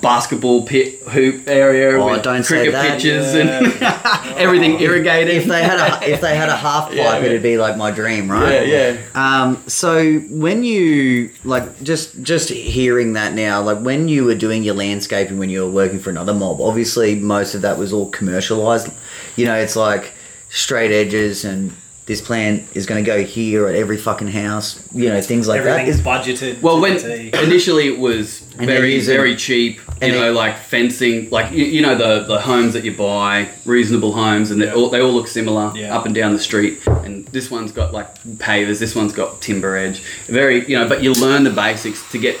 [0.00, 2.92] basketball pit hoop area Oh, with don't say cricket that.
[2.96, 3.58] pitches Yeah.
[3.58, 5.34] and everything irrigated.
[5.34, 7.90] if they had a if they had a half pipe, Yeah, it'd be like my
[7.90, 8.66] dream, right?
[8.66, 9.42] yeah, yeah.
[9.42, 14.62] Um, so when you like just just hearing that now, like when you were doing
[14.62, 18.08] your landscaping when you were working for another mob, obviously most of that was all
[18.10, 18.88] commercialized.
[19.36, 20.12] You know, it's like
[20.48, 21.72] straight edges and
[22.12, 24.86] this plant is going to go here at every fucking house.
[24.92, 25.70] You know, things like that.
[25.80, 26.60] Everything's Is, budgeted.
[26.60, 26.98] Well, when
[27.46, 31.30] initially it was And they're very using- very cheap, you and know, they- like fencing,
[31.30, 34.74] like you, you know the the homes that you buy, reasonable homes, and they Yeah.
[34.74, 35.96] all they all look similar Yeah.
[35.96, 36.80] up and down the street.
[37.04, 40.86] And this one's got like pavers, this one's got timber edge, very you know.
[40.86, 42.36] But you learn the basics to get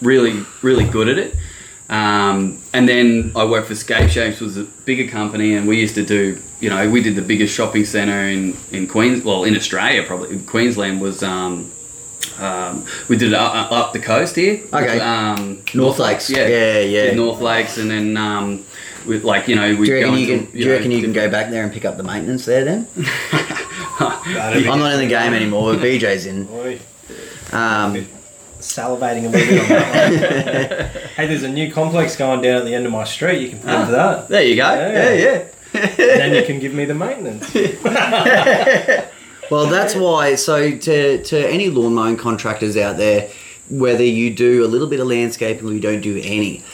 [0.00, 1.36] really really good at it.
[1.92, 5.94] Um, and then I worked for Scape Shapes, was a bigger company, and we used
[5.96, 9.54] to do, you know, we did the biggest shopping centre in in Queens, well, in
[9.54, 10.38] Australia probably.
[10.40, 11.70] Queensland was um,
[12.38, 14.62] um, we did it up, up the coast here.
[14.72, 15.00] Okay.
[15.00, 16.30] Um, North Lakes.
[16.30, 16.46] Yeah.
[16.46, 17.02] Yeah, yeah.
[17.08, 18.64] Did North Lakes, and then um,
[19.06, 20.38] with like you know we do you reckon go you can?
[20.38, 22.64] into, Do you reckon you can go back there and pick up the maintenance there?
[22.64, 22.88] Then
[24.00, 25.74] I'm not in the game anymore.
[25.74, 26.48] But BJ's in.
[27.52, 28.06] Um,
[28.62, 31.02] salivating a little bit on that one.
[31.16, 33.40] hey, there's a new complex going down at the end of my street.
[33.42, 34.28] You can put into ah, that.
[34.28, 34.72] There you go.
[34.72, 34.92] Yeah.
[34.92, 35.48] Yeah, yeah.
[35.74, 37.50] And then you can give me the maintenance.
[39.52, 40.36] Well, that's why.
[40.36, 43.28] So, to to any lawn mowing contractors out there,
[43.68, 46.64] whether you do a little bit of landscaping or you don't do any,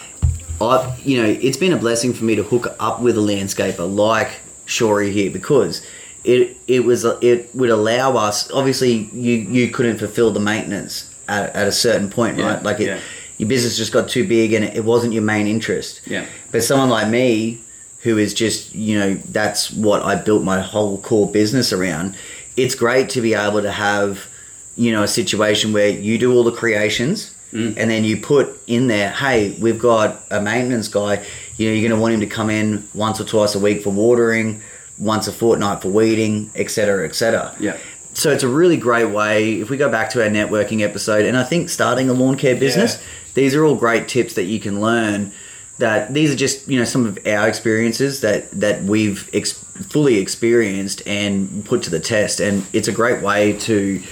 [0.61, 3.93] I you know it's been a blessing for me to hook up with a landscaper
[3.93, 5.85] like Shory here because
[6.23, 8.49] it it was it would allow us.
[8.53, 12.63] Obviously, you you couldn't fulfill the maintenance at, at a certain point, Yeah, right?
[12.63, 13.01] Like it, yeah.
[13.39, 16.01] your business just got too big and it, it wasn't your main interest.
[16.07, 16.27] Yeah.
[16.51, 17.61] But someone like me,
[18.03, 22.15] who is just, you know, that's what I built my whole core business around,
[22.57, 24.29] it's great to be able to have,
[24.77, 27.79] you know, a situation where you do all the creations Mm.
[27.79, 31.25] and then you put in there, hey, we've got a maintenance guy,
[31.57, 33.83] you know, you're going to want him to come in once or twice a week
[33.83, 34.61] for watering,
[34.99, 37.55] once a fortnight for weeding, etc., etc.
[37.59, 37.79] Yeah.
[38.19, 39.61] So it's a really great way.
[39.61, 42.57] If we go back to our networking episode, and I think starting a lawn care
[42.57, 43.01] business,
[43.35, 45.31] these are all great tips that you can learn.
[45.79, 50.19] That these are just you know some of our experiences that that we've ex- fully
[50.19, 54.03] experienced and put to the test, and it's a great way to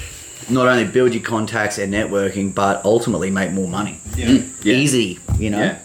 [0.48, 4.00] not only build your contacts and networking, but ultimately make more money.
[4.14, 4.40] Yeah.
[4.62, 4.74] Yeah.
[4.74, 5.58] Easy, you know.
[5.58, 5.78] Yeah.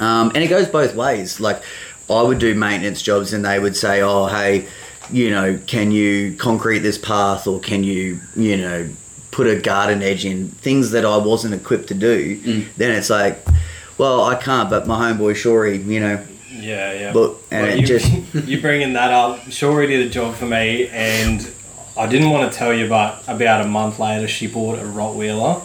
[0.00, 1.38] Um, and it goes both ways.
[1.38, 1.62] Like
[2.10, 4.66] I would do maintenance jobs, and they would say, "Oh, hey,
[5.10, 8.88] you know, can you concrete this path, or can you, you know,
[9.30, 12.36] put a garden edge in?" Things that I wasn't equipped to do.
[12.38, 12.66] Mm.
[12.76, 13.44] Then it's like,
[13.98, 17.12] well, I can't, but my homeboy Shory, you know, Yeah, yeah.
[17.12, 18.12] Look, and Well, it you, just-
[18.48, 19.40] you bringing that up.
[19.46, 21.48] Shori did a job for me, and
[21.96, 25.62] I didn't want to tell you, but about a month later, she bought a Rottweiler,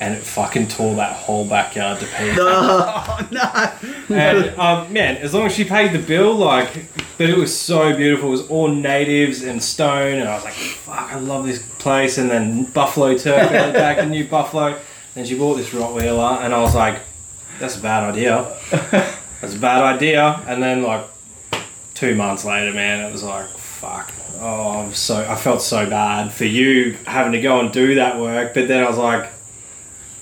[0.00, 2.38] and it fucking tore that whole backyard to pieces.
[2.40, 3.28] oh
[4.08, 7.56] no, And um, man, as long as she paid the bill, like, but it was
[7.58, 8.28] so beautiful.
[8.28, 12.18] It was all natives and stone, and I was like, "Fuck, I love this place."
[12.18, 13.24] And then Buffalo the
[13.74, 14.78] back, the new Buffalo.
[15.16, 17.00] And she bought this Rottweiler, and I was like,
[17.60, 18.56] "That's a bad idea.
[19.40, 21.04] That's a bad idea." And then like
[21.94, 26.32] two months later, man, it was like, "Fuck." Oh, I'm so I felt so bad
[26.32, 29.30] for you having to go and do that work, but then I was like,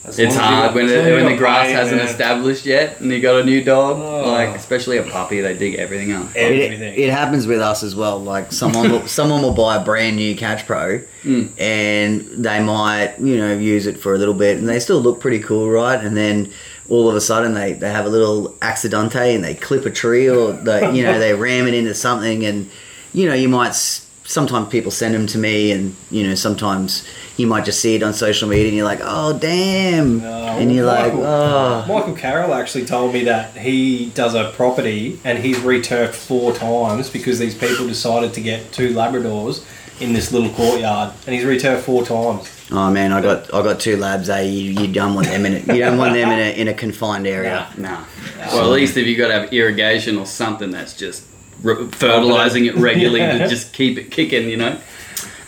[0.04, 1.76] As It's long as you hard when, it, long as you when the grass pain,
[1.76, 2.06] hasn't man.
[2.08, 3.98] established yet and you got a new dog.
[4.00, 4.30] Oh.
[4.32, 6.28] Like, especially a puppy, they dig everything up.
[6.34, 6.82] Everything.
[6.82, 8.18] It, it happens with us as well.
[8.20, 11.52] Like someone will, someone will buy a brand new Catch Pro, Mm.
[11.56, 15.20] and they might you know use it for a little bit, and they still look
[15.20, 16.04] pretty cool, right?
[16.04, 16.52] And then
[16.88, 20.28] all of a sudden they, they have a little accidente and they clip a tree
[20.28, 22.68] or they you know they ram it into something, and
[23.12, 27.06] you know you might s- sometimes people send them to me, and you know sometimes
[27.36, 30.72] you might just see it on social media, and you're like, oh damn, Oh, and
[30.74, 31.84] you're like, oh.
[31.86, 37.10] Michael Carroll actually told me that he does a property and he's returfed four times
[37.10, 39.64] because these people decided to get two Labradors
[40.00, 42.48] in this little courtyard, and he's returfed four times.
[42.70, 44.28] Oh man, I got I got two labs.
[44.30, 44.42] Eh?
[44.42, 46.74] You, you don't want them in a, you don't want them in a, in a
[46.74, 47.68] confined area.
[47.76, 48.04] Nah.
[48.38, 51.24] Well, at least if you got to have irrigation or something that's just
[51.62, 54.78] re- fertilizing it regularly to just keep it kicking, you know?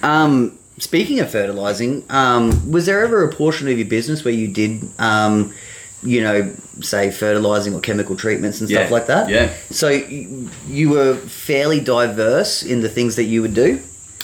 [0.02, 4.48] Um, speaking of fertilizing, um, was there ever a portion of your business where you
[4.48, 5.54] did, um,
[6.02, 8.92] you know, say fertilizing or chemical treatments and stuff Yeah.
[8.94, 9.28] like that?
[9.30, 9.52] Yeah.
[9.70, 13.80] So you, you were fairly diverse in the things that you would do.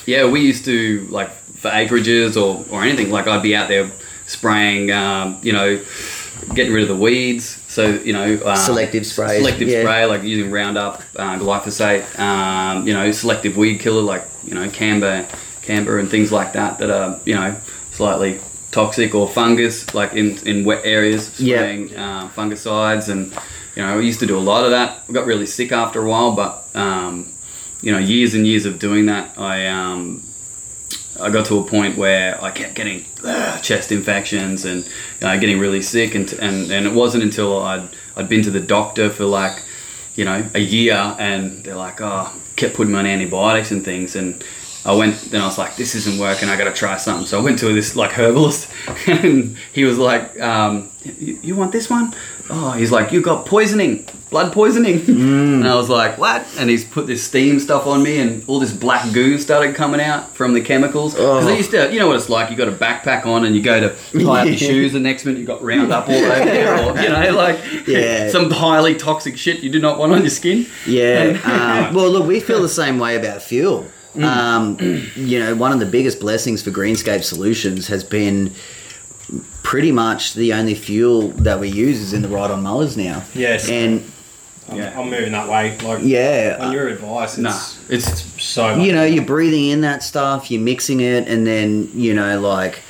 [0.06, 3.90] Yeah, we used to, like, for acreages or, or anything, like, I'd be out there
[4.26, 5.78] spraying, um, you know,
[6.54, 7.44] getting rid of the weeds.
[7.68, 9.82] So, you know, uh, Selective spray, Selective yeah.
[9.82, 14.68] spray, like using Roundup, uh, glyphosate, um, you know, selective weed killer, like, you know,
[14.68, 15.28] Kamba,
[15.62, 17.54] Kamba and things like that, that are, you know,
[17.92, 18.40] slightly
[18.72, 21.58] toxic or fungus, like in, in wet areas, Yeah.
[21.58, 23.08] spraying uh, fungicides.
[23.08, 23.32] And,
[23.76, 25.04] you know, I used to do a lot of that.
[25.08, 27.28] I got really sick after a while, but, um,
[27.82, 30.22] you know, years and years of doing that, I, um,
[31.18, 35.38] I got to a point where I kept getting uh, chest infections and you know,
[35.38, 39.10] getting really sick, and, and and it wasn't until I'd I'd been to the doctor
[39.10, 39.62] for like
[40.14, 44.16] you know a year, and they're like, oh, kept putting me on antibiotics and things,
[44.16, 44.44] and
[44.84, 47.26] I went, then I was like, this isn't working, I got to try something.
[47.26, 48.70] So I went to this like herbalist,
[49.06, 52.14] and he was like, um, you, you want this one?
[52.48, 55.00] Oh, he's like, you got poisoning, blood poisoning.
[55.08, 56.46] And I was like, what?
[56.58, 60.00] And he's put this steam stuff on me, and all this black goo started coming
[60.00, 61.14] out from the chemicals.
[61.14, 61.48] Because Oh.
[61.48, 63.62] I used to, you know what it's like, you got a backpack on, and you
[63.62, 63.88] go to
[64.24, 67.08] tie up your shoes, and next minute you got Roundup all over there, or, you
[67.08, 68.28] know, like Yeah.
[68.36, 70.66] some highly toxic shit you do not want on your skin.
[70.86, 71.38] Yeah.
[71.88, 73.86] um, well, look, we feel the same way about fuel.
[74.20, 74.76] Um,
[75.14, 78.52] you know, one of the biggest blessings for Greenscape Solutions has been
[79.62, 83.22] pretty much the only fuel that we use is in the ride-on mowers now.
[83.34, 83.68] Yes.
[83.68, 84.02] And
[84.68, 84.98] I'm, Yeah.
[85.00, 85.76] I'm moving that way.
[85.78, 88.86] Like, yeah, on your advice, it's, Nah, it's so much.
[88.86, 92.80] you know, you're breathing in that stuff, you're mixing it, and then you know, like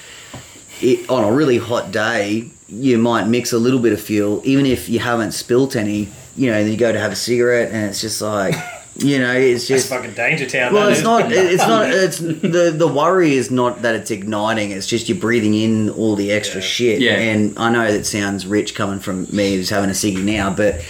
[0.80, 4.66] it, on a really hot day, you might mix a little bit of fuel, even
[4.66, 6.08] if you haven't spilt any.
[6.36, 8.54] You know, then you go to have a cigarette, and it's just like,
[8.96, 9.88] you know, it's it's just.
[9.90, 10.72] fucking danger town.
[10.72, 11.04] Well, it's is.
[11.04, 11.30] not.
[11.32, 11.90] It's not.
[11.90, 14.70] It's the the worry is not that it's igniting.
[14.70, 16.66] It's just you're breathing in all the extra Yeah.
[16.66, 17.00] shit.
[17.00, 17.12] Yeah.
[17.16, 20.80] And I know that sounds rich coming from me who's having a ciggy now, but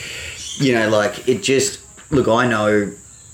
[0.60, 2.28] you know, like it just look.
[2.28, 2.92] I know.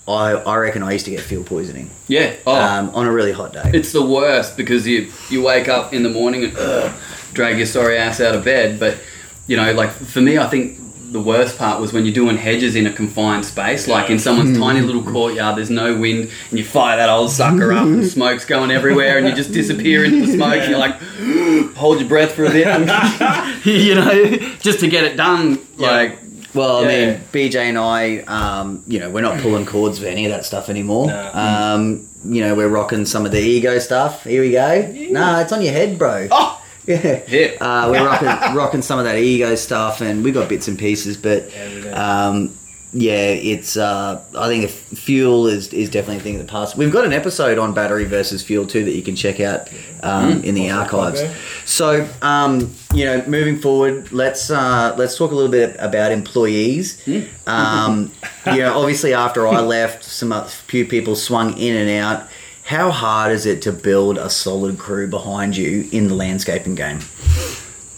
[0.08, 2.36] I I reckon I used to get fuel poisoning yeah.
[2.46, 3.70] Oh, um, on a really hot day.
[3.74, 6.94] It's the worst because you you wake up in the morning and
[7.32, 8.78] drag your sorry ass out of bed.
[8.78, 8.98] But
[9.46, 10.78] you know, like for me, I think
[11.12, 14.58] the worst part was when you're doing hedges in a confined space, like in someone's
[14.58, 15.56] tiny little courtyard.
[15.56, 19.26] There's no wind, and you fire that old sucker up, and smoke's going everywhere, and
[19.26, 20.62] you just disappear into the smoke.
[20.62, 21.00] And you're like,
[21.76, 22.66] hold your breath for a bit,
[23.64, 25.58] you know, just to get it done.
[25.76, 26.18] Like,
[26.56, 27.06] Well, I Yeah.
[27.12, 30.44] mean, BJ and I, um, you know, we're not pulling cords for any of that
[30.44, 31.06] stuff anymore.
[31.08, 31.30] No.
[31.34, 34.24] Um, you know, we're rocking some of the ego stuff.
[34.24, 34.92] Here we go.
[35.10, 36.26] Nah, it's on your head, bro.
[36.30, 37.20] oh, Yeah.
[37.28, 37.46] Yeah.
[37.60, 41.16] Uh, we're rocking, rocking some of that ego stuff, and we got bits and pieces,
[41.16, 42.56] but Yeah, um,
[42.92, 43.76] yeah, it's.
[43.76, 46.76] Uh, I think fuel is is definitely a thing of the past.
[46.76, 49.68] We've got an episode on battery versus fuel too that you can check out
[50.02, 51.20] um, in the archives.
[51.64, 57.06] So, um, you know, moving forward, let's uh, let's talk a little bit about employees.
[57.46, 58.12] Um,
[58.46, 62.28] you know, obviously after I left, some a few people swung in and out.
[62.64, 67.00] How hard is it to build a solid crew behind you in the landscaping game?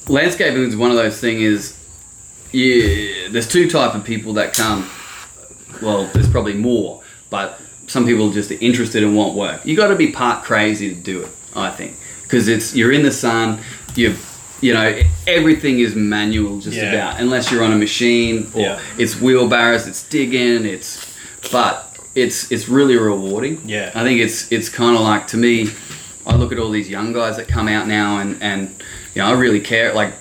[0.08, 1.77] landscaping is one of those things is
[2.52, 4.88] yeah there's two type of people that come
[5.82, 9.88] well there's probably more but some people just are interested and want work you got
[9.88, 13.58] to be part crazy to do it i think because it's you're in the sun
[13.94, 14.14] you
[14.60, 16.92] you know everything is manual just Yeah.
[16.92, 18.80] about unless you're on a machine or Yeah.
[18.98, 21.04] it's wheelbarrows it's digging it's
[21.52, 21.84] but
[22.14, 23.92] it's it's really rewarding Yeah.
[23.94, 25.68] i think it's it's kind of like to me
[26.26, 28.68] I look at all these young guys that come out now, and and
[29.14, 29.94] you know I really care.
[29.94, 30.12] Like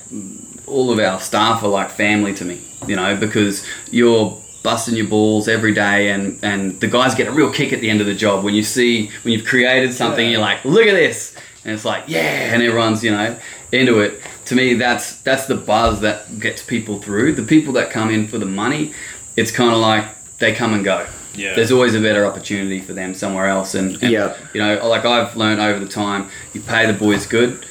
[0.67, 5.07] all of our staff are like family to me, you know, because you're busting your
[5.07, 8.07] balls every day, and and the guys get a real kick at the end of
[8.07, 10.25] the job when you see when you've created something.
[10.25, 10.31] Yeah.
[10.33, 13.37] You're like, look at this, and it's like yeah, and everyone's you know,
[13.71, 14.21] into it.
[14.45, 17.33] To me, that's that's the buzz that gets people through.
[17.33, 18.93] The people that come in for the money,
[19.35, 20.05] it's kind of like
[20.39, 21.07] they come and go.
[21.33, 21.53] Yeah.
[21.53, 24.35] There's always a better opportunity for them somewhere else, and, and Yeah.
[24.53, 27.63] you know, like I've learned over the time, you pay the boys good,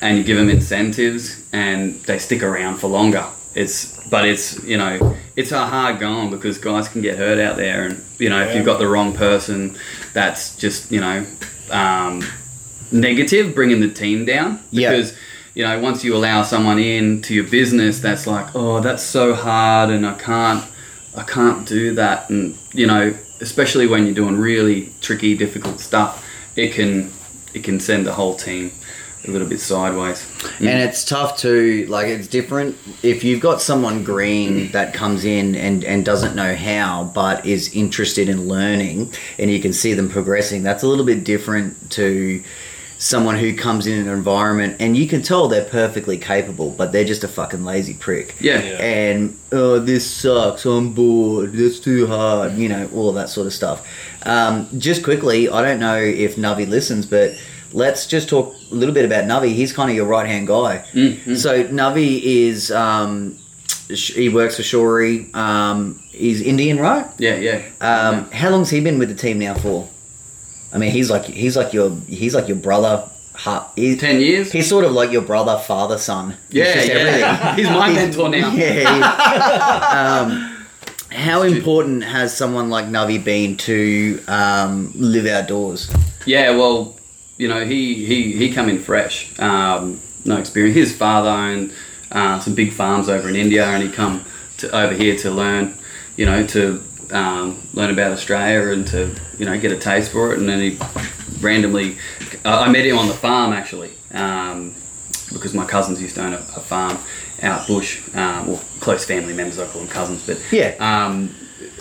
[0.00, 3.26] and you give them incentives, and they stick around for longer.
[3.54, 7.56] It's but it's you know it's a hard going because guys can get hurt out
[7.56, 9.76] there, and you know if you've got the wrong person,
[10.12, 11.26] that's just you know
[11.70, 12.22] um,
[12.90, 14.90] negative, bringing the team down Yeah.
[14.90, 15.16] because.
[15.54, 19.34] You know, once you allow someone in to your business, that's like, oh, that's so
[19.34, 20.64] hard, and I can't,
[21.14, 22.30] I can't do that.
[22.30, 23.12] And you know,
[23.42, 27.12] especially when you're doing really tricky, difficult stuff, it can,
[27.52, 28.72] it can send the whole team
[29.26, 30.26] a little bit sideways.
[30.58, 35.54] And it's tough to like it's different if you've got someone green that comes in
[35.54, 40.08] and and doesn't know how but is interested in learning and you can see them
[40.08, 42.42] progressing that's a little bit different to
[42.98, 47.04] someone who comes in an environment and you can tell they're perfectly capable but they're
[47.04, 48.60] just a fucking lazy prick Yeah.
[48.62, 48.76] Yeah.
[48.82, 53.52] and oh this sucks i'm bored that's too hard you know all that sort of
[53.52, 53.86] stuff
[54.24, 57.36] um, just quickly i don't know if navi listens but
[57.72, 60.84] let's just talk a little bit about navi he's kind of your right hand guy
[60.94, 63.36] Mm, so navi is um,
[63.88, 67.62] he works for shori um, he's indian right Yeah, yeah.
[67.80, 69.88] um, how long's he been with the team now for
[70.72, 74.50] i mean he's like he's like your he's like your brother ha- he's, Ten years.
[74.52, 77.56] he's sort of like your brother father son He's Yeah, just yeah.
[77.58, 78.52] He's my He's- mentor now.
[78.54, 80.20] Yeah.
[80.22, 80.48] um,
[81.10, 85.90] how important has someone like Navi been to um, live outdoors?
[86.24, 86.96] Yeah, well,
[87.42, 90.76] you know, he he he come in fresh, um, no experience.
[90.76, 91.72] His father owned
[92.12, 94.24] uh, some big farms over in India, and he come
[94.58, 95.74] to over here to learn,
[96.16, 100.32] you know, to um, learn about Australia and to you know get a taste for
[100.32, 100.38] it.
[100.38, 100.78] And then he
[101.40, 101.96] randomly,
[102.44, 104.76] uh, I met him on the farm actually, um,
[105.32, 106.96] because my cousins used to own a, a farm
[107.42, 109.58] out bush, um, or close family members.
[109.58, 110.76] I call them cousins, but Yeah.
[110.78, 111.34] um,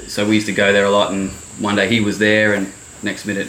[0.07, 2.73] so we used to go there a lot, and one day he was there, and
[3.03, 3.47] next minute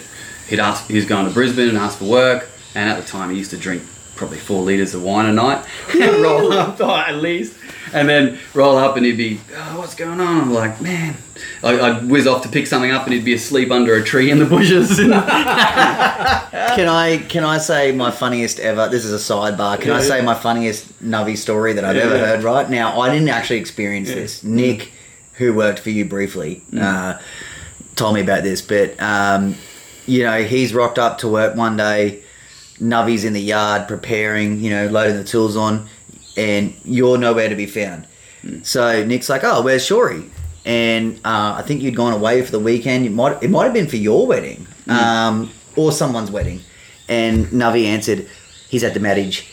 [0.52, 3.30] he'd ask, he was going to Brisbane and asked for work, and at the time
[3.30, 3.82] he used to drink
[4.16, 5.64] probably four liters of wine a night,
[5.98, 7.56] and roll up oh, at least,
[7.94, 10.42] and then roll up, and he'd be, oh, what's going on?
[10.42, 11.16] I'm like, man,
[11.64, 14.30] I, I'd whiz off to pick something up, and he'd be asleep under a tree
[14.30, 14.98] in the bushes.
[16.76, 18.88] Can I can I say my funniest ever?
[18.88, 19.78] This is a sidebar.
[19.78, 20.24] Can I say yeah.
[20.24, 22.26] my funniest Navi story that I've Yeah, ever yeah.
[22.26, 22.42] heard?
[22.44, 24.42] Right now, I didn't actually experience this.
[24.42, 24.92] Nick,
[25.34, 26.80] who worked for you briefly, Mm.
[26.82, 27.18] uh,
[27.94, 28.62] told me about this.
[28.62, 29.56] But um,
[30.06, 32.22] you know, he's rocked up to work one day.
[32.78, 35.88] Navi's in the yard preparing, you know, loading the tools on,
[36.36, 38.06] and you're nowhere to be found.
[38.62, 40.28] So Nick's like, "Oh, where's Shori?"
[40.64, 43.06] And uh, I think you'd gone away for the weekend.
[43.06, 46.60] It might it might have been for your wedding, um, or someone's wedding.
[47.08, 48.28] And Navi answered,
[48.68, 49.48] "He's at the marriage,"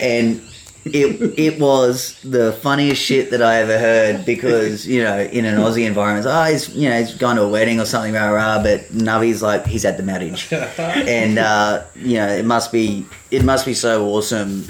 [0.00, 0.40] and
[0.84, 5.56] it it was the funniest shit that I ever heard because you know in an
[5.58, 8.62] Aussie environment, oh, he's you know he's gone to a wedding or something, rah rah.
[8.62, 13.44] But Navi's like he's at the marriage, and uh, you know it must be it
[13.44, 14.66] must be so awesome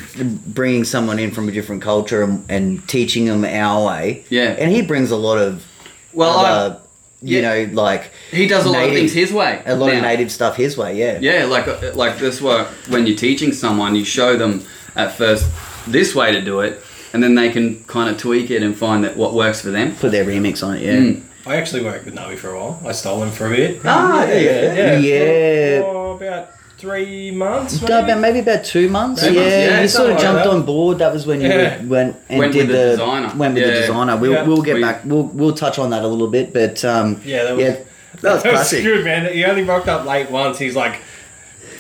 [0.47, 4.25] bringing someone in from a different culture and, and teaching them our way.
[4.31, 4.57] Yeah.
[4.59, 5.67] and he brings a lot of
[6.13, 6.81] well, other,
[7.23, 7.67] you yeah.
[7.67, 9.63] know, like he does a lot of things his way.
[9.67, 10.97] a lot of native stuff his way.
[10.97, 14.65] Yeah, Yeah, like uh, like this what when you're teaching someone, you show them
[14.97, 15.51] at first
[15.87, 19.05] this way to do it, and then they can kind of tweak it and find
[19.05, 19.95] that what works for them.
[19.97, 20.83] put their remix on it.
[20.83, 20.95] Yeah.
[20.97, 21.23] Mm.
[21.47, 22.81] I actually worked with Navi for a while.
[22.87, 23.81] I stole him for a bit.
[23.85, 25.81] Ah, yeah, yeah.
[25.83, 27.83] For, for about three months.
[27.83, 28.11] No, maybe?
[28.13, 29.23] about maybe about two months.
[29.23, 30.99] Two yeah, months, yeah, you sort of something like jumped on board.
[30.99, 31.83] That was when you Yeah.
[31.85, 33.33] went and Went did with the the, designer.
[33.37, 34.17] Went with the designer.
[34.17, 34.47] We'll, Yeah.
[34.47, 35.03] we'll get We- back.
[35.05, 37.77] We'll we'll touch on that a little bit, but um, Yeah, that was, yeah,
[38.23, 38.83] that was classic.
[38.83, 39.31] good, man.
[39.31, 40.59] He only rocked up late once.
[40.59, 41.01] He's like,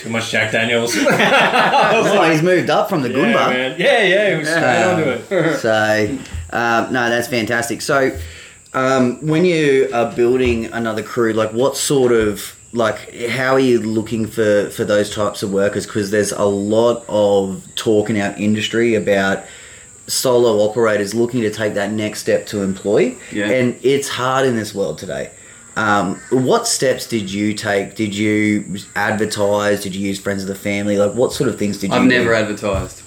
[0.04, 0.94] too much Jack Daniels.
[1.08, 3.48] I was like, he's moved up from the yeah, Goomba.
[3.50, 3.76] man.
[3.78, 4.90] Yeah, yeah, he was straight Yeah.
[4.92, 5.58] onto it.
[5.60, 6.18] So,
[6.50, 7.80] um, no, that's fantastic.
[7.82, 8.16] So,
[8.74, 13.78] um, when you are building another crew, like what sort of like how are you
[13.80, 15.86] looking for for those types of workers?
[15.86, 19.44] Because there's a lot of talk in our industry about
[20.06, 23.48] solo operators looking to take that next step to employ, Yeah.
[23.48, 25.30] and it's hard in this world today.
[25.76, 27.94] Um, what steps did you take?
[27.96, 29.82] Did you advertise?
[29.82, 30.96] Did you use friends of the family?
[30.96, 31.96] Like, what sort of things did you?
[31.96, 32.08] I've do?
[32.08, 33.02] never advertised,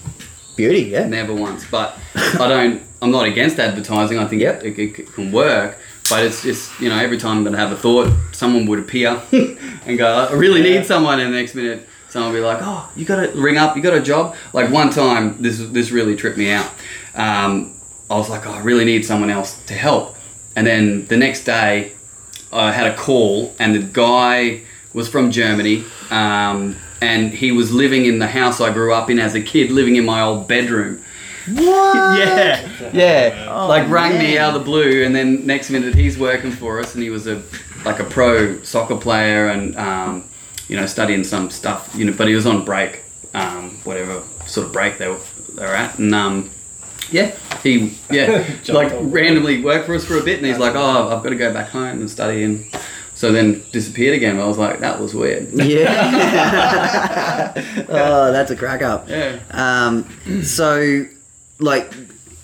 [0.56, 1.06] beauty, yeah.
[1.06, 1.64] never once.
[1.70, 2.82] But I don't.
[3.00, 4.18] I'm not against advertising.
[4.18, 4.64] I think Yep.
[4.64, 5.78] it, it, it can work.
[6.10, 9.20] But it's just you know every time I'm gonna have a thought, someone would appear
[9.32, 10.80] and go, I really Yeah.
[10.80, 13.58] need someone, and the next minute someone will be like, oh, you got to ring
[13.58, 14.34] up, you got a job.
[14.54, 16.70] Like one time, this this really tripped me out.
[17.14, 17.74] Um,
[18.10, 20.16] I was like, oh, I really need someone else to help,
[20.56, 21.92] and then the next day,
[22.52, 25.84] I had a call, and the guy was from Germany.
[26.10, 29.70] Um, and he was living in the house I grew up in as a kid,
[29.70, 31.02] living in my old bedroom.
[31.52, 31.98] What?
[32.18, 33.46] Yeah, yeah.
[33.48, 36.80] Oh, like rang me out of the blue, and then next minute he's working for
[36.80, 37.42] us, and he was a
[37.84, 40.24] like a pro soccer player, and um,
[40.68, 42.12] you know studying some stuff, you know.
[42.12, 43.02] But he was on break,
[43.34, 45.20] um, whatever sort of break they were
[45.54, 46.50] they were at, and um,
[47.10, 51.08] yeah, he yeah like randomly worked for us for a bit, and he's like, oh,
[51.08, 52.64] I've got to go back home and study, and
[53.14, 54.38] so then disappeared again.
[54.38, 55.48] I was like, that was weird.
[55.52, 57.52] Yeah.
[57.88, 59.08] oh, that's a crack up.
[59.08, 59.38] Yeah.
[59.50, 61.04] Um, so,
[61.58, 61.92] like,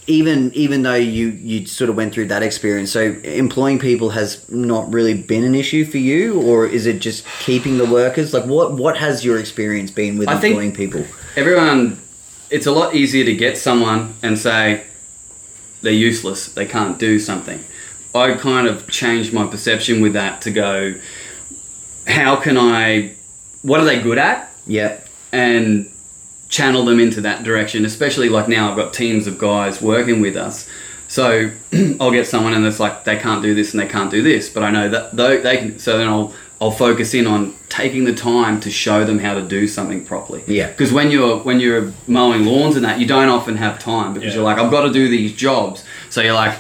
[0.07, 4.49] even even though you you sort of went through that experience, so employing people has
[4.51, 8.35] not really been an issue for you, or is it just keeping the workers?
[8.35, 11.05] Like, what what has your experience been with I think- employing people?
[11.37, 11.99] everyone
[12.51, 14.85] it's a lot easier to get someone and say
[15.83, 17.63] they're useless they can't do something.
[18.15, 20.95] I kind of changed my perception with that to go
[22.07, 23.15] how can i
[23.63, 24.51] what are they good at?
[24.67, 25.09] Yep.
[25.33, 25.91] and
[26.49, 30.37] channel them into that direction especially like now i've got teams of guys working with
[30.37, 30.69] us.
[31.09, 31.51] So
[32.01, 34.49] i'll get someone and it's like they can't do this and they can't do this
[34.49, 38.05] but i know that though they can so then i'll i'll focus in on taking
[38.05, 40.69] the time to show them how to do something properly Yeah.
[40.69, 44.29] because when you're when you're mowing lawns and that you don't often have time because
[44.29, 44.35] Yeah.
[44.37, 46.57] you're like i've got to do these jobs so you're like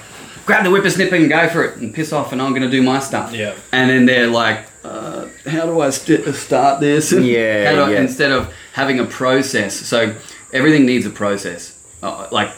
[0.47, 2.83] grab the whippersnipper and go for it and piss off and i'm going to do
[2.83, 3.55] my stuff Yeah.
[3.73, 7.83] and then they're like uh, how do i st- start this And Yeah, how do
[7.83, 8.01] I- yeah.
[8.01, 10.15] instead of having a process so
[10.53, 12.51] everything needs a process uh, like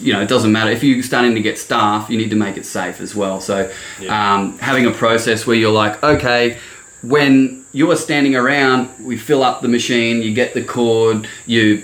[0.00, 2.56] you know it doesn't matter if you're starting to get staff you need to make
[2.58, 3.70] it safe as well so
[4.08, 6.58] um, having a process where you're like okay
[7.02, 11.82] when you're standing around we fill up the machine you get the cord you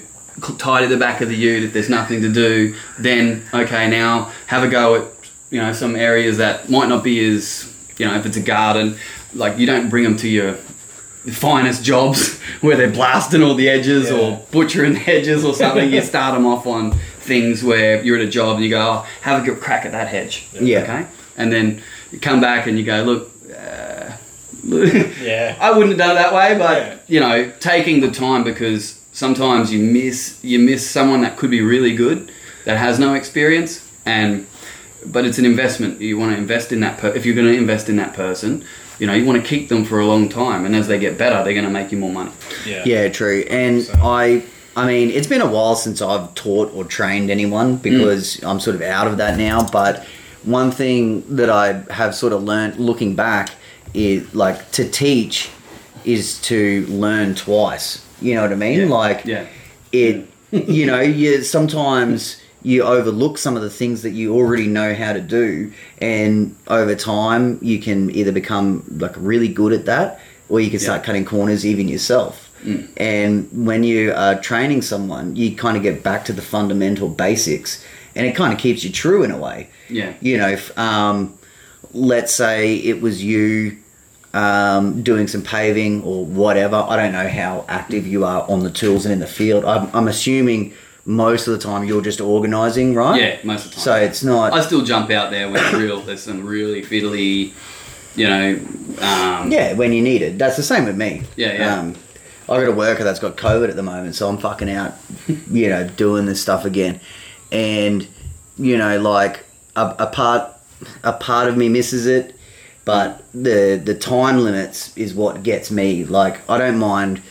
[0.58, 4.62] tidy the back of the ute if there's nothing to do then okay now have
[4.62, 5.04] a go at
[5.50, 8.96] you know some areas that might not be as you know if it's a garden
[9.34, 10.54] like you don't bring them to your
[11.32, 14.18] finest jobs where they're blasting all the edges Yeah.
[14.18, 15.92] or butchering the edges or something.
[15.92, 19.06] you start them off on things where you're at a job and you go, oh,
[19.20, 20.46] have a good crack at that hedge.
[20.54, 20.78] Yeah.
[20.84, 21.06] Okay.
[21.36, 23.30] And then you come back and you go, look,
[25.22, 25.56] Yeah.
[25.60, 26.96] I wouldn't have done it that way, but Yeah.
[27.08, 31.60] you know, taking the time because sometimes you miss you miss someone that could be
[31.60, 32.30] really good
[32.64, 34.46] that has no experience and
[35.06, 36.00] but it's an investment.
[36.00, 38.64] You want to invest in that per- if you're going to invest in that person,
[38.98, 41.16] you know, you want to keep them for a long time and as they get
[41.16, 42.32] better, they're going to make you more money.
[42.66, 42.82] Yeah.
[42.84, 43.44] Yeah, true.
[43.48, 44.42] And So- I,
[44.76, 47.82] I mean, it's been a while since I've taught or trained anyone mm.
[47.82, 49.66] because I'm sort of out of that now.
[49.70, 50.04] But
[50.44, 53.50] one thing that I have sort of learned looking back
[53.94, 55.50] is like to teach
[56.04, 58.04] is to learn twice.
[58.20, 58.80] You know what I mean?
[58.80, 58.86] Yeah.
[58.86, 59.46] Like Yeah.
[59.92, 64.92] it, you know, you sometimes you overlook some of the things that you already know
[64.94, 70.20] how to do, and over time you can either become like really good at that,
[70.48, 71.06] or you can start Yeah.
[71.06, 72.50] cutting corners even yourself.
[72.64, 72.88] Mm.
[72.96, 77.84] And when you are training someone, you kind of get back to the fundamental basics,
[78.16, 79.68] and it kind of keeps you true in a way.
[79.88, 80.12] Yeah.
[80.20, 81.37] You know, um,
[81.92, 83.78] let's say it was you
[84.34, 86.76] um, doing some paving or whatever.
[86.76, 89.64] I don't know how active you are on the tools and in the field.
[89.64, 90.74] I'm, I'm assuming
[91.04, 93.20] most of the time you're just organising, right?
[93.20, 93.84] Yeah, most of the time.
[93.84, 94.52] So it's not.
[94.52, 96.00] I still jump out there with real.
[96.06, 97.52] There's some really fiddly,
[98.14, 98.54] you know.
[99.00, 100.38] Um, Yeah, when you need it.
[100.38, 101.22] That's the same with me.
[101.36, 101.78] Yeah, yeah.
[101.80, 101.96] Um,
[102.48, 104.94] I got a worker that's got COVID at the moment, so I'm fucking out,
[105.50, 107.00] you know, doing this stuff again,
[107.52, 108.06] and
[108.58, 109.44] you know, like
[109.76, 109.94] a,
[111.02, 112.34] a part, of me misses it,
[112.84, 116.04] but the the time limits is what gets me.
[116.04, 117.22] Like I don't mind,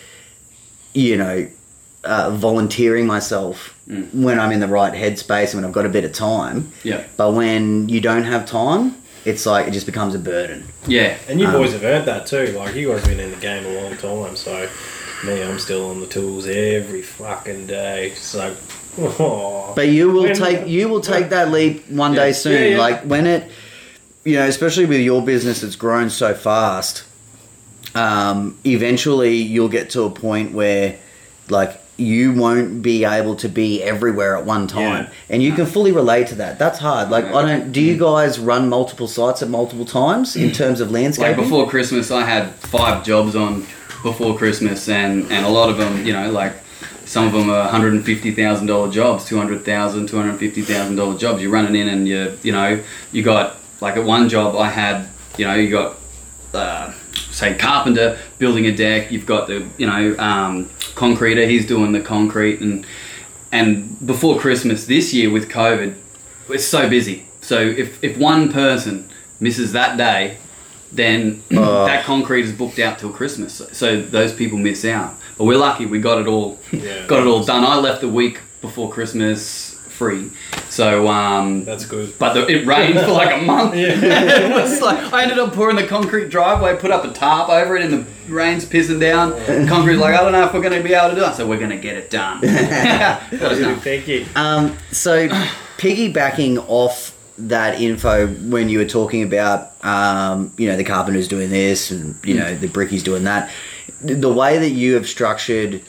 [0.94, 1.48] you know,
[2.04, 4.14] uh, volunteering myself Mm.
[4.14, 6.74] when I'm in the right headspace and when I've got a bit of time.
[6.84, 7.04] Yeah.
[7.16, 10.66] But when you don't have time, it's like it just becomes a burden.
[10.88, 11.16] Yeah.
[11.30, 12.48] And you Um, boys have earned that too.
[12.48, 14.68] Like you guys have been in the game a long time, so
[15.26, 18.12] me, I'm still on the tools every fucking day.
[18.20, 18.54] So,
[19.76, 22.54] But you will When- take you will take that leap one day soon.
[22.54, 22.78] Yeah, yeah.
[22.80, 23.50] Like when it,
[24.26, 27.04] you know, especially with your business that's grown so fast.
[27.96, 30.96] Um, eventually, you'll get to a point where,
[31.50, 35.10] like, you won't be able to be everywhere at one time, Yeah.
[35.32, 36.60] and you can fully relate to that.
[36.60, 37.10] That's hard.
[37.10, 37.72] Like, I don't.
[37.72, 41.28] Do you guys run multiple sites at multiple times in terms of landscape?
[41.28, 43.66] Like before Christmas, I had five jobs on
[44.04, 46.54] before Christmas, and and a lot of them, you know, like
[47.08, 51.42] some of them are one hundred and fifty thousand dollar jobs, $200,000, $250,000 jobs.
[51.42, 55.08] You're running in, and you you know you got like at one job I had,
[55.38, 55.98] you know, you got.
[56.54, 56.94] Uh,
[57.32, 62.00] say carpenter building a deck you've got the you know um, concreter he's doing the
[62.00, 62.86] concrete and
[63.52, 65.94] and before christmas this year with covid
[66.50, 69.08] it's so busy so if, if one person
[69.40, 70.38] misses that day
[70.92, 71.86] then Oh.
[71.86, 73.62] that concrete is booked out till Christmas.
[73.74, 75.16] So those people miss out.
[75.38, 77.06] But we're lucky we got it all Yeah.
[77.08, 77.64] got it all done.
[77.64, 80.30] I left the week before Christmas free,
[80.70, 82.14] so um, That's good.
[82.20, 83.76] but the, it rained for like a month.
[83.76, 83.90] Yeah.
[84.00, 87.76] it was like I ended up pouring the concrete driveway, put up a tarp over
[87.76, 89.32] it, and the rain's pissing down.
[89.68, 91.36] Concrete's like I don't know if we're going to be able to do it.
[91.36, 92.42] So we're going to get it done.
[92.42, 93.80] Got it done.
[93.80, 94.26] Thank you.
[94.36, 95.28] Um, so,
[95.78, 101.50] piggybacking off that info when you were talking about, um, you know, the carpenter's doing
[101.50, 103.52] this and, you know, the brickies doing that,
[104.02, 105.82] the way that you have structured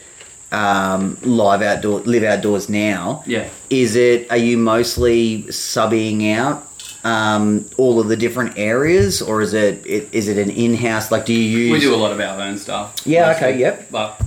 [0.50, 3.48] um, live outdoor, live outdoors now, Yeah.
[3.70, 6.64] is it, are you mostly subbing out
[7.04, 11.26] um, all of the different areas or is it, it is it an in-house, like
[11.26, 11.72] do you use...
[11.72, 12.94] We do a lot of our own stuff.
[13.04, 13.46] Yeah, mostly.
[13.48, 13.90] okay, yep.
[13.90, 14.20] But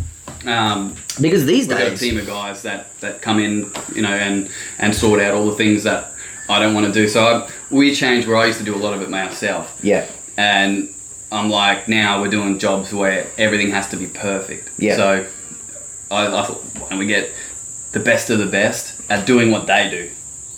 [0.45, 1.77] um, Because these days.
[1.79, 5.19] we've got a team of guys that, that come in, you know, and, and sort
[5.19, 6.11] out all the things that
[6.49, 7.07] I don't want to do.
[7.07, 9.79] So I, we changed where I used to do a lot of it myself.
[9.83, 10.07] Yeah.
[10.37, 10.89] and
[11.31, 14.69] I'm like, now we're doing jobs where everything has to be perfect.
[14.77, 14.95] Yeah.
[14.95, 15.27] So
[16.11, 17.31] I, I thought, why don't we get
[17.93, 20.09] the best of the best at doing what they do?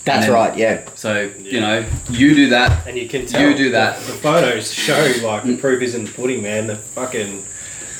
[0.04, 0.88] That's then- right, yeah.
[0.96, 2.86] So you know, you do that.
[2.86, 3.48] And you can tell.
[3.48, 3.98] You do that.
[4.00, 5.60] The, the photos show like the mm.
[5.60, 6.66] proof is in the pudding, man.
[6.66, 7.42] The fucking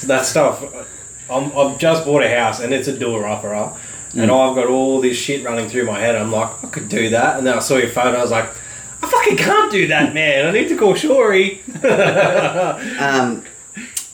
[0.07, 0.63] that stuff.
[1.31, 3.73] I'm, I've just bought a house and it's a door upper, and
[4.15, 4.25] mm.
[4.25, 6.15] I've got all this shit running through my head.
[6.17, 8.19] I'm like, I could do that, and then I saw your photo.
[8.19, 8.51] I was like,
[9.05, 10.47] I fucking can't do that, man.
[10.47, 11.61] I need to call Shory.
[13.01, 13.45] um,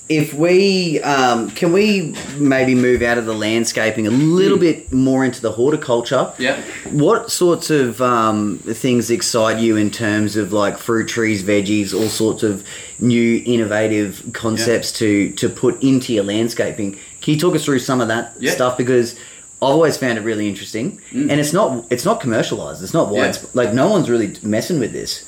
[0.09, 5.24] if we um, can we maybe move out of the landscaping a little bit more
[5.24, 6.61] into the horticulture Yeah.
[6.91, 12.09] what sorts of um, things excite you in terms of like fruit trees veggies all
[12.09, 12.64] sorts of
[12.99, 18.01] new innovative concepts to to put into your landscaping can you talk us through some
[18.01, 18.51] of that Yeah.
[18.51, 19.14] stuff because
[19.62, 22.82] I've always found it really interesting, and it's not it's not commercialized.
[22.82, 23.32] It's not Yeah.
[23.52, 25.24] Like no one's really messing with this.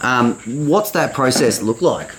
[0.00, 0.34] Um,
[0.68, 2.10] what's that process look like?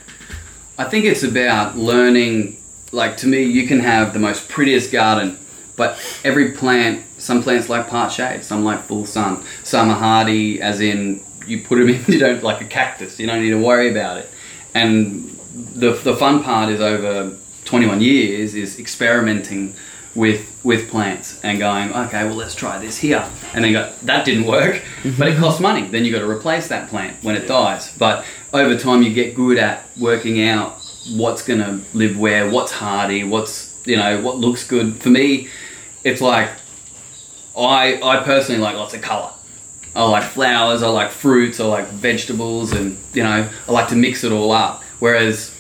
[0.78, 2.57] I think it's about learning.
[2.91, 5.38] Like to me, you can have the most prettiest garden,
[5.76, 10.61] but every plant, some plants like part shade, some like full sun, some are hardy,
[10.61, 12.03] as in you put them in.
[12.07, 13.20] You don't like a cactus.
[13.20, 14.30] You don't need to worry about it.
[14.76, 15.30] And
[15.76, 19.76] the the fun part is over 21 years is experimenting
[20.16, 23.28] with with plants and going okay well let's try this here.
[23.53, 24.76] And then go that didn't work.
[24.76, 25.18] Mm-hmm.
[25.18, 25.88] But it costs money.
[25.88, 27.95] Then you got to replace that plant when it dies.
[27.97, 30.80] But over time you get good at working out
[31.16, 34.95] what's going to live where what's hardy what's you know what looks good.
[34.97, 35.49] For me
[36.03, 36.49] it's like
[37.57, 39.32] i i personally like lots of color.
[39.95, 43.95] I like flowers, I like fruits, I like vegetables, and you know, I like to
[43.95, 44.84] mix it all up.
[44.97, 45.53] Whereas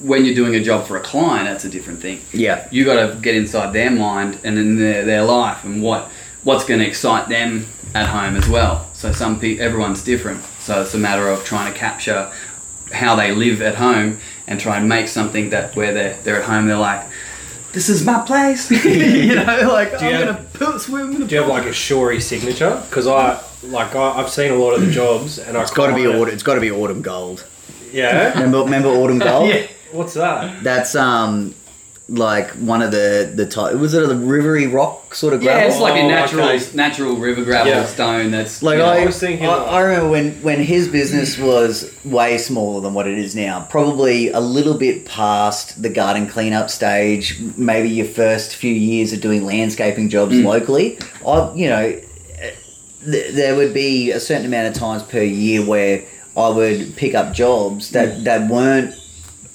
[0.00, 2.20] when you're doing a job for a client, that's a different thing.
[2.32, 6.10] Yeah, You got to get inside their mind and in their, their life and what
[6.42, 8.88] what's going to excite them at home as well.
[8.94, 10.42] So some people, everyone's different.
[10.60, 12.32] So it's a matter of trying to capture
[12.92, 16.44] how they live at home and try and make something that where they're they're at
[16.44, 17.06] home, they're like.
[17.72, 19.70] This is my place, you know.
[19.72, 21.72] Like Do you I'm have- gonna put swim in the Do you have like a
[21.72, 22.82] Shorey signature?
[22.88, 25.86] Because I like I, I've seen a lot of the jobs, and I it's got
[25.86, 26.34] to be autumn.
[26.34, 27.46] It's got to be autumn gold.
[27.92, 28.30] Yeah.
[28.32, 29.50] Remember, remember autumn gold?
[29.50, 29.66] Yeah.
[29.92, 30.62] What's that?
[30.62, 31.54] That's um
[32.08, 33.74] like one of the the type.
[33.76, 35.60] Was it a rivery rock sort of gravel?
[35.62, 36.64] Yeah, it's like a Oh, natural okay.
[36.74, 37.86] natural river gravel Yeah.
[37.86, 38.32] stone.
[38.32, 40.88] That's Like you know, I, I was thinking I, like- I remember when when his
[40.88, 43.64] business was way smaller than what it is now.
[43.70, 47.38] Probably a little bit past the garden cleanup stage.
[47.56, 50.44] Maybe your first few years of doing landscaping jobs Mm.
[50.44, 50.98] locally.
[51.24, 51.94] I, you know,
[53.08, 56.02] th- there would be a certain amount of times per year where
[56.36, 58.24] I would pick up jobs that Mm.
[58.24, 58.94] that weren't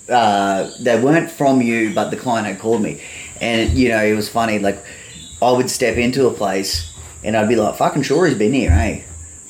[0.09, 3.01] uh, they weren't from you, but the client had called me,
[3.41, 4.59] and you know it was funny.
[4.59, 4.83] Like
[5.41, 6.91] I would step into a place
[7.23, 9.01] and I'd be like, "Fucking sure he's been here, eh?"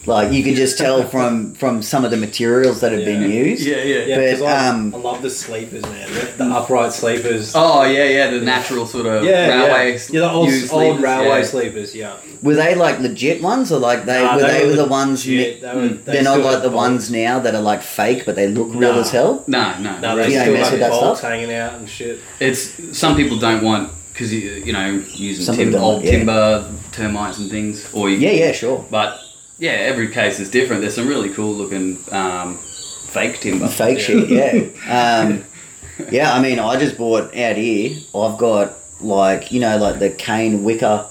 [0.08, 3.66] Like you could just tell from from some of the materials that have been used.
[3.66, 4.06] yeah, yeah.
[4.06, 6.08] Yeah, But, I, um, I love the sleepers, man.
[6.14, 7.54] The, the upright sleepers.
[7.56, 8.30] Oh yeah, yeah.
[8.30, 9.92] The natural sort of yeah, railway.
[9.94, 9.98] yeah.
[10.12, 11.44] yeah, the old, used old sleepers, railway yeah.
[11.46, 11.96] sleepers.
[11.96, 14.90] Yeah, Were they like legit ones, or like they Nah, were they, were the legit.
[14.92, 15.24] ones?
[15.26, 16.76] They were, they they're not like the bolts.
[16.76, 19.00] ones now that are like fake, but they look real Nah.
[19.02, 19.44] as hell.
[19.48, 20.00] No, no.
[20.00, 21.32] No, they You still mess have with that bolts stuff?
[21.32, 22.20] hanging out and shit.
[22.40, 26.12] It's some people don't want because you you know using tim- old yeah.
[26.12, 27.92] timber termites and things.
[27.94, 28.86] Or you, Yeah, yeah, sure.
[28.90, 29.20] But
[29.60, 30.82] yeah, every case is different.
[30.82, 33.68] There's some really cool looking um, fake timber.
[33.68, 35.28] Fake shit, yeah.
[35.28, 35.44] Um,
[36.12, 37.98] yeah, I mean, I just bought out here.
[38.16, 41.06] I've got like you know, like the cane wicker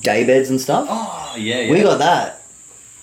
[0.00, 0.86] day beds and stuff.
[0.90, 1.70] Oh yeah, yeah.
[1.72, 2.42] We got that,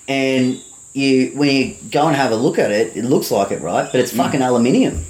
[0.08, 0.60] and
[0.92, 3.90] you when you go and have a look at it, it looks like it, right?
[3.90, 4.16] But it's Mm.
[4.18, 5.04] fucking aluminium.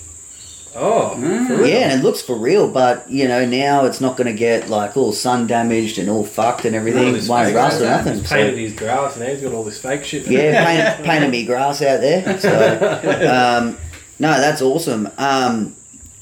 [0.76, 1.68] Oh, Mm.
[1.68, 4.68] Yeah, and it looks for real, but you know now it's not going to get
[4.68, 7.12] like all sun damaged and all fucked and everything.
[7.12, 8.14] this won't rust or nothing.
[8.18, 10.26] He's So, painted his grass, and he's got all this fake shit.
[10.26, 10.64] yeah,
[10.96, 12.38] painted, painted me grass out there.
[12.40, 12.50] So
[13.30, 13.78] um,
[14.18, 15.08] no, that's awesome.
[15.18, 15.76] Um,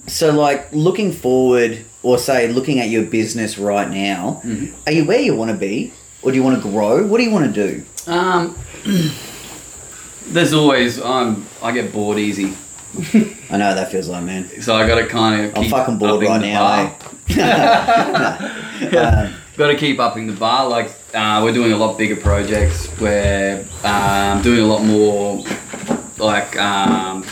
[0.06, 4.72] so like looking forward, or say looking at your business right now, Mhm.
[4.86, 5.92] are you where you want to be,
[6.22, 7.06] or do you want to grow?
[7.06, 7.82] What do you want to do?
[8.10, 8.54] Um,
[10.26, 12.54] there's always um, I get bored easy,
[12.94, 14.48] I know that feels like, man.
[14.60, 15.56] so I got to kind of.
[15.58, 16.94] I'm fucking bored right now.
[17.28, 18.58] eh?
[18.82, 20.68] Um, got to keep upping the bar.
[20.68, 22.88] Like uh, we're doing a lot bigger projects.
[23.00, 25.44] We're um, doing a lot more
[26.18, 27.22] like um,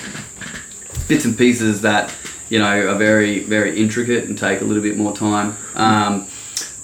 [1.09, 2.15] bits and pieces that
[2.49, 5.57] you know are very very intricate and take a little bit more time.
[5.75, 6.27] Um,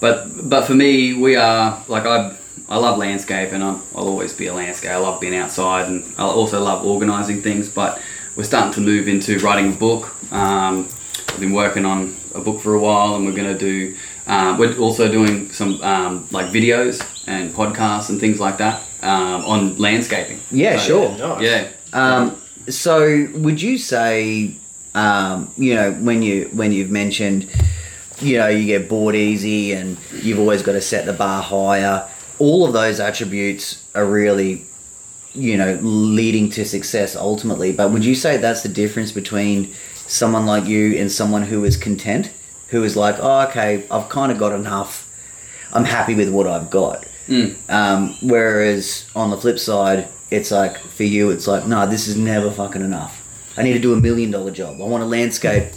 [0.00, 2.36] but but for me, we are like I.
[2.68, 4.90] I love landscape and I'm, I'll always be a landscape.
[4.90, 7.68] I love being outside and I also love organising things.
[7.68, 8.02] But
[8.36, 10.14] we're starting to move into writing a book.
[10.32, 10.88] Um,
[11.28, 13.96] I've been working on a book for a while, and we're going to do.
[14.26, 19.44] Um, we're also doing some um, like videos and podcasts and things like that um,
[19.44, 20.40] on landscaping.
[20.50, 21.18] yeah, So, sure.
[21.18, 21.42] Nice.
[21.42, 21.68] Yeah.
[21.92, 24.56] Um, so would you say,
[24.94, 27.48] um, you know, when you when you've mentioned,
[28.20, 32.08] you know, you get bored easy and you've always got to set the bar higher.
[32.38, 34.66] All of those attributes are really,
[35.36, 37.72] you know, leading to success ultimately.
[37.72, 39.72] But would you say that's the difference between
[40.06, 42.30] someone like you and someone who is content,
[42.68, 45.10] who is like, oh, okay, I've kind of got enough.
[45.72, 47.06] I'm happy with what I've got.
[47.28, 47.56] Mm.
[47.68, 52.16] Um, whereas on the flip side, it's like for you, it's like, no, this is
[52.16, 53.22] never fucking enough.
[53.56, 54.80] I need to do a million dollar job.
[54.80, 55.72] I want a landscape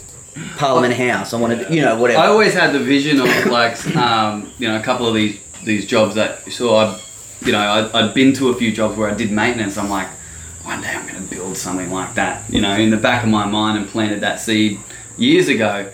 [0.56, 1.32] Parliament House.
[1.32, 2.20] I want to, you know, whatever.
[2.20, 5.86] I always had the vision of like, um, you know, a couple of these these
[5.86, 7.00] jobs that so I,
[7.42, 9.78] you know, I'd, I'd been to a few jobs where I did maintenance.
[9.78, 10.08] I'm like,
[10.62, 13.30] one day I'm going to build something like that, you know, in the back of
[13.30, 14.78] my mind and planted that seed
[15.16, 15.90] years ago.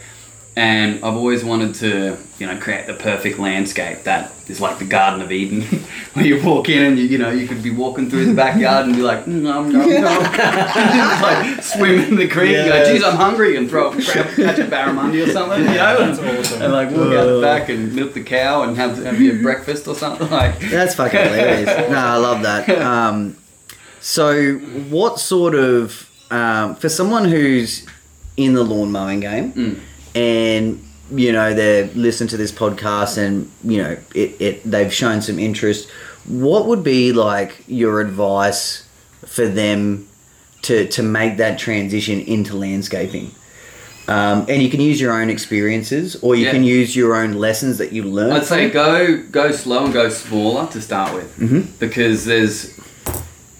[0.59, 4.87] And I've always wanted to, you know, create the perfect landscape that is like the
[4.87, 5.61] Garden of Eden,
[6.15, 8.87] where you walk in and you, you know, you could be walking through the backyard
[8.87, 12.57] and be like, nom nom nom, just like swim in the creek.
[12.57, 12.85] and Yeah.
[12.85, 16.15] go, geez, I'm hungry, and throw grab, catch a barramundi or something, you know, and,
[16.17, 16.63] That's awesome.
[16.63, 19.87] and like walk out the back and milk the cow and have have your breakfast
[19.87, 20.59] or something like.
[20.71, 21.91] That's fucking hilarious.
[21.91, 22.67] No, I love that.
[22.71, 23.37] Um,
[24.01, 27.85] so, what sort of um, for someone who's
[28.39, 29.81] in the lawn mowing game Mm.
[30.17, 35.23] And you know they listen to this podcast and you know it, it they've shown
[35.23, 35.89] some interest,
[36.27, 38.83] what would be like your advice
[39.27, 40.09] for them
[40.63, 43.31] to to make that transition into landscaping?
[44.09, 46.53] Um, and you can use your own experiences, or you Yeah.
[46.53, 48.35] can use your own lessons that you learned.
[48.35, 51.67] I'd say go go slow and go smaller to start with, Mhm.
[51.79, 52.71] because there's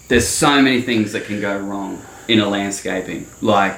[0.07, 3.27] there's so many things that can go wrong in a landscaping.
[3.41, 3.77] Like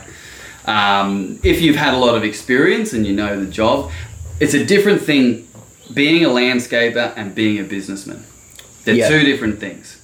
[0.66, 3.91] um, if you've had a lot of experience and you know the job,
[4.39, 5.47] it's a different thing
[5.93, 8.24] being a landscaper and being a businessman.
[8.86, 9.10] They're Yeah.
[9.10, 9.97] two different things.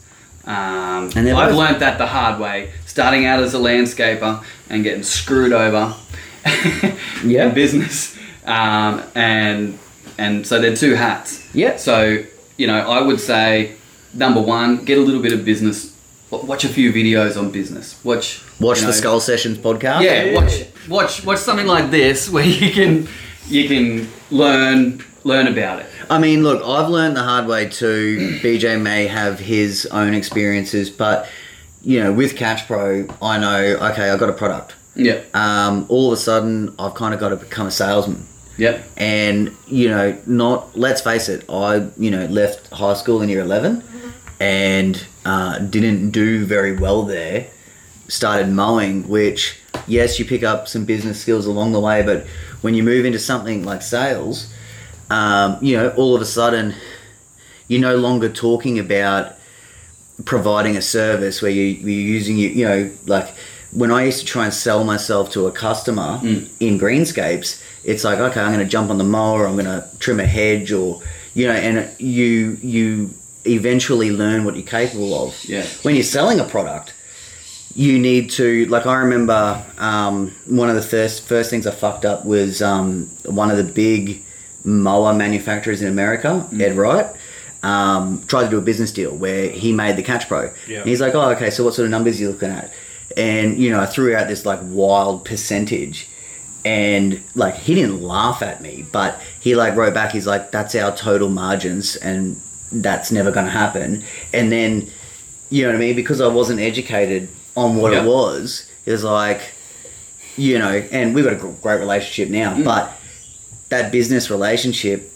[0.45, 4.84] Um, And I've both- learned that the hard way, starting out as a landscaper and
[4.84, 5.93] getting screwed over
[7.24, 7.47] Yeah.
[7.47, 8.16] in business.
[8.45, 9.80] Um, and
[10.18, 11.41] and so they're two hats.
[11.53, 11.78] Yeah.
[11.78, 12.20] So
[12.58, 13.72] you know, I would say
[14.14, 15.91] number one, get a little bit of business.
[16.32, 18.00] W- Watch a few videos on business.
[18.04, 20.02] Watch Watch you the Skull Sessions podcast.
[20.02, 23.08] Yeah, watch watch watch something like this where you can
[23.48, 25.86] you can learn learn about it.
[26.10, 28.40] I mean, look, I've learned the hard way too.
[28.44, 31.28] BJ may have his own experiences, but
[31.82, 33.58] you know, with Catch Pro, I know
[33.92, 34.76] okay, I got a product.
[34.96, 35.22] Yeah.
[35.34, 38.26] Um, all of a sudden, I've kind of got to become a salesman,
[38.58, 38.84] Yep.
[38.98, 40.76] and you know, not.
[40.78, 43.84] Let's face it, I you know left high school in year eleven,
[44.40, 47.48] and uh, didn't do very well there.
[48.08, 52.26] Started mowing, which yes, you pick up some business skills along the way, but
[52.62, 54.54] when you move into something like sales,
[55.10, 56.74] um, you know, all of a sudden,
[57.68, 59.34] you're no longer talking about
[60.24, 63.34] providing a service where you, you're using you, you know, like
[63.74, 66.48] when I used to try and sell myself to a customer Mm.
[66.60, 69.86] in greenscapes, it's like, okay, I'm going to jump on the mower, I'm going to
[70.00, 71.02] trim a hedge, or
[71.34, 73.10] you know, and you you
[73.46, 75.43] eventually learn what you're capable of.
[75.46, 75.66] Yeah.
[75.84, 76.93] When you're selling a product,
[77.76, 82.06] you need to like I remember um, one of the first first things I fucked
[82.06, 84.24] up was um, one of the big
[84.64, 87.08] mower manufacturers in America, Ed Wright.
[87.64, 90.54] Um, tried to do a business deal where he made the Catch Pro.
[90.68, 90.80] Yeah.
[90.80, 91.50] And he's like, "Oh, okay.
[91.50, 92.72] So what sort of numbers are you looking at?"
[93.18, 96.08] And you know, I threw out this like wild percentage,
[96.64, 100.12] and like he didn't laugh at me, but he like wrote back.
[100.12, 102.39] He's like, "That's our total margins, and
[102.72, 104.03] that's never going to happen."
[104.34, 104.88] And then,
[105.49, 105.95] you know what I mean?
[105.95, 108.03] Because I wasn't educated on what Yeah.
[108.03, 109.41] it was, it was like,
[110.38, 112.63] you know, and we've got a great relationship now, Mm.
[112.66, 112.91] but
[113.70, 115.11] that business relationship,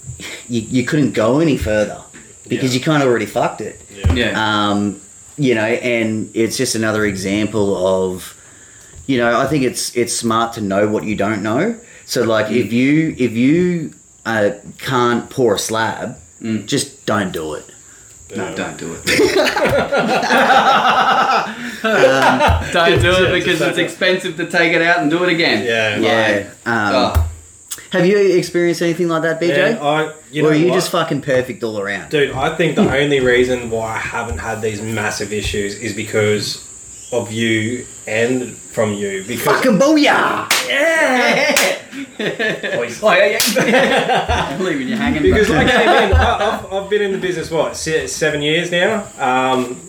[0.48, 2.00] you, you couldn't go any further
[2.48, 2.80] because Yeah.
[2.80, 3.80] you kind of already fucked it.
[4.14, 4.32] Yeah.
[4.36, 5.02] Um,
[5.38, 8.36] you know, and it's just another example of,
[9.08, 11.76] you know, I think it's it's smart to know what you don't know.
[12.06, 12.56] So like Mm.
[12.66, 13.92] if you if you
[14.26, 16.66] uh, can't pour a slab, Mm.
[16.66, 17.66] just don't do it.
[18.36, 19.06] No, don't do it.
[22.74, 25.66] don't do it because it's expensive to take it out and do it again.
[25.66, 25.98] Yeah.
[25.98, 26.50] Yeah.
[26.66, 27.30] Um, Oh,
[27.92, 29.76] Have you experienced anything like that, BJ?
[29.76, 30.76] Yeah, I, you know or are you what?
[30.76, 32.10] just fucking perfect all around?
[32.10, 36.64] Dude, I think the only reason why I haven't had these massive issues is because
[37.12, 39.24] of you and from you.
[39.26, 40.48] Because Fucking booyah!
[42.78, 43.02] Boys.
[43.04, 44.50] Oh, yeah, yeah.
[44.58, 45.24] I'm leaving you hanging.
[45.24, 48.42] because I but- came in, I, I've, I've been in the business what se- seven
[48.42, 49.80] years now, um,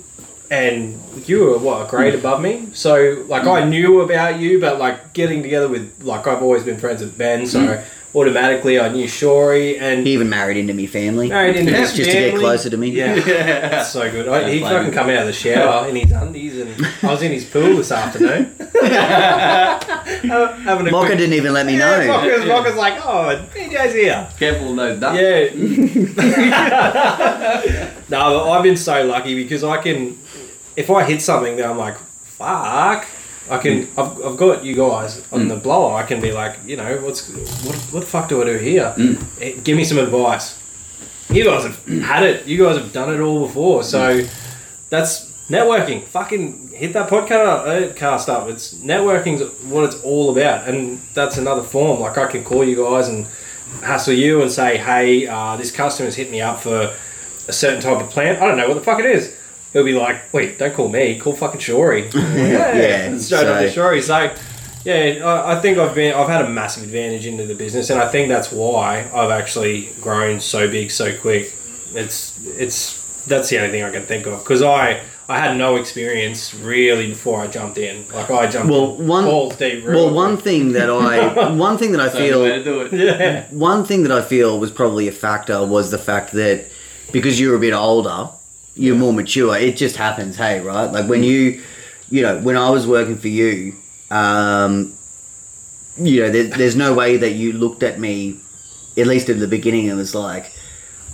[0.50, 0.98] and
[1.28, 2.68] you were what a grade above me.
[2.72, 6.78] So like I knew about you, but like getting together with like I've always been
[6.78, 11.28] friends with Ben, so automatically I knew Shori and He even married into me family.
[11.28, 12.90] married into his just to get closer to me.
[12.90, 13.68] Yeah, Yeah.
[13.68, 14.26] that's so good.
[14.28, 17.22] I, he fucking like- come out of the shower in his undies, and I was
[17.22, 18.54] in his pool this afternoon.
[20.20, 22.20] Having a Mocha quick- didn't even let me Yeah, know.
[22.20, 24.28] Mocha's, Mocha's like, oh, BJ's here.
[24.38, 25.18] Careful of those ducks.
[25.20, 25.50] Yeah.
[28.08, 30.16] no, I've been so lucky because I can,
[30.76, 33.06] if I hit something then I'm like, fuck,
[33.48, 33.88] I can.
[33.96, 35.94] I've, I've got you guys on the blower.
[35.96, 37.28] I can be like, you know, what's
[37.64, 37.74] what?
[37.92, 38.94] What the fuck do I do here?
[39.40, 40.58] Eh, Give me some advice.
[41.30, 42.46] You guys have had it.
[42.46, 43.82] You guys have done it all before.
[43.82, 44.22] So
[44.88, 46.04] that's networking.
[46.04, 48.48] Fucking hit that podcast uh, cast up.
[48.48, 52.00] It's networking's what it's all about, and that's another form.
[52.00, 53.26] Like I can call you guys and
[53.82, 56.94] hassle you and say, hey, uh, this customer's hit me up for
[57.48, 58.40] a certain type of plant.
[58.42, 59.34] I don't know what the fuck it is.
[59.72, 62.10] He'll be like, wait, don't call me, call fucking Shory.
[62.14, 64.02] yeah, Yeah, straight up to Shory.
[64.02, 64.34] So,
[64.84, 68.00] yeah, I, I think I've been, I've had a massive advantage into the business, and
[68.00, 71.54] I think that's why I've actually grown so big so quick.
[71.94, 75.76] It's, it's, that's the only thing I can think of because I, I had no
[75.76, 78.08] experience really before I jumped in.
[78.08, 79.84] Like I jumped Well, in one- balls deep.
[79.84, 82.80] real Well, one thing that I one thing that I That's way to feel do
[82.80, 82.92] it.
[83.20, 86.66] yeah, one thing that I feel was probably a factor was the fact that
[87.12, 88.30] because you're a bit older,
[88.74, 89.56] you're more mature.
[89.56, 90.90] It just happens, hey, right?
[90.90, 91.62] Like when you,
[92.10, 93.74] you know, when I was working for you,
[94.10, 94.92] um,
[95.98, 98.38] you know, there, there's no way that you looked at me,
[98.96, 100.52] at least at the beginning, and was like,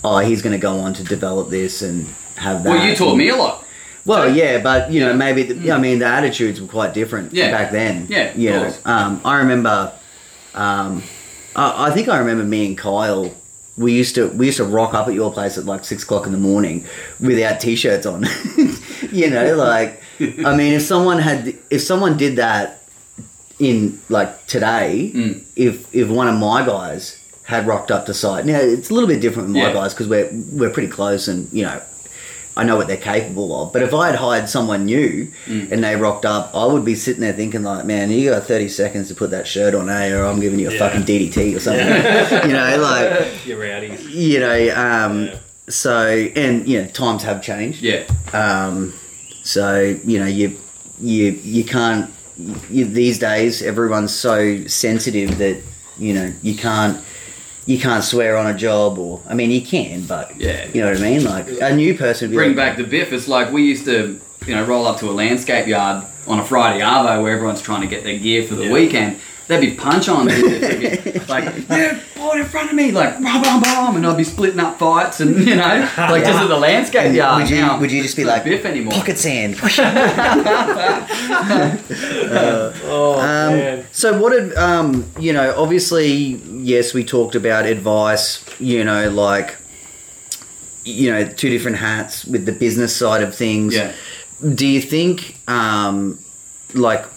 [0.05, 2.71] oh, he's going to go on to develop this and have that.
[2.71, 3.65] Well, you taught me a lot.
[4.05, 5.17] Well, yeah, but you know, Yeah.
[5.17, 7.51] maybe the, I mean the attitudes were quite different Yeah.
[7.51, 8.07] back then.
[8.09, 9.93] Yeah, you know, um, I remember.
[10.55, 11.03] Um,
[11.57, 13.35] I, I think I remember me and Kyle.
[13.79, 16.27] We used to we used to rock up at your place at like six o'clock
[16.27, 16.87] in the morning
[17.21, 18.25] without t-shirts on.
[19.13, 22.83] you know, like I mean, if someone had if someone did that
[23.59, 25.43] in like today, Mm.
[25.57, 29.09] if if one of my guys had rocked up to site, now it's a little
[29.09, 29.73] bit different with my Yeah.
[29.75, 31.81] guys because we're we're pretty close and you know
[32.57, 33.73] I know what they're capable of.
[33.73, 35.71] But if I had hired someone new Mm.
[35.73, 38.69] and they rocked up, I would be sitting there thinking like, man, you got 30
[38.69, 40.11] seconds to put that shirt on, eh?
[40.13, 40.79] Or I'm giving you a Yeah.
[40.79, 41.87] fucking DDT or something.
[42.49, 44.03] you know, like, you're rowdies.
[44.07, 45.35] you know, um, Yeah.
[45.69, 47.83] so, and, you know, times have changed.
[47.83, 48.05] Yeah.
[48.33, 48.95] Um,
[49.43, 50.57] so, you know, you,
[51.01, 52.11] you, you can't,
[52.71, 55.59] you, these days, everyone's so sensitive that,
[55.99, 56.99] you know, you can't,
[57.67, 60.67] you can't swear on a job or, I mean, you can, but, Yeah.
[60.73, 61.25] you know what I mean?
[61.25, 63.13] Like, a new person would be Bring like, back the biff.
[63.13, 66.45] It's like we used to, you know, roll up to a landscape yard on a
[66.45, 68.73] Friday arvo where everyone's trying to get their gear for the Yeah.
[68.73, 69.17] weekend.
[69.49, 71.13] There'd be punch on in there.
[71.29, 74.59] like, yeah, boy in front of me, like, bum, bum, bum, and I'd be splitting
[74.59, 77.43] up fights and, you know, like just at the landscape yard.
[77.43, 78.93] Would you- Now, would you just be like, biff anymore?
[78.95, 79.57] pocket sand.
[82.89, 83.87] Oh Um, man.
[83.93, 85.55] so what did um, you know?
[85.57, 88.45] Obviously, yes, we talked about advice.
[88.61, 89.57] You know, like
[90.85, 93.75] you know, two different hats with the business side of things.
[93.75, 93.93] Yeah.
[94.55, 96.19] Do you think, um,
[96.75, 97.11] like, it-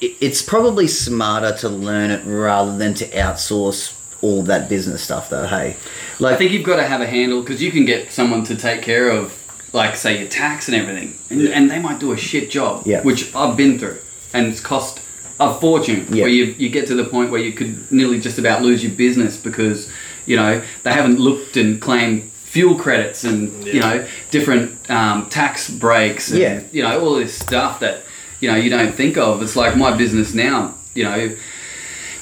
[0.00, 5.46] it's probably smarter to learn it rather than to outsource all that business stuff, though?
[5.46, 5.76] Hey,
[6.18, 8.56] like, I think you've got to have a handle because you can get someone to
[8.56, 9.32] take care of,
[9.72, 11.50] like, say, your tax and everything, and, Yeah.
[11.50, 13.02] and they might do a shit job, Yeah.
[13.02, 13.98] which I've been through,
[14.32, 15.00] and it's cost
[15.38, 16.06] a fortune.
[16.10, 16.22] Yeah.
[16.22, 18.92] Where you, you get to the point where you could nearly just about lose your
[18.92, 19.90] business because
[20.24, 25.68] you know they haven't looked and claimed fuel credits and you know different um, tax
[25.68, 26.60] breaks and Yeah.
[26.72, 28.00] you know all this stuff that
[28.40, 29.42] you know you don't think of.
[29.42, 30.74] It's like my business now.
[30.94, 31.36] You know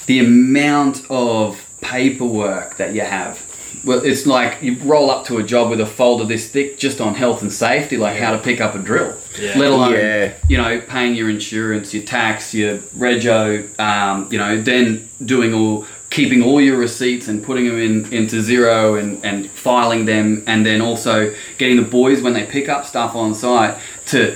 [0.06, 3.40] the amount of paperwork that you have.
[3.84, 7.00] Well, it's like you roll up to a job with a folder this thick just
[7.00, 9.14] on health and safety, like how to pick up a drill.
[9.38, 9.58] Yeah.
[9.58, 10.32] Let alone, Yeah.
[10.48, 15.86] you know, paying your insurance, your tax, your rego, um, you know, then doing all,
[16.08, 20.64] keeping all your receipts and putting them in into Xero and, and filing them, and
[20.64, 24.34] then also getting the boys when they pick up stuff on site to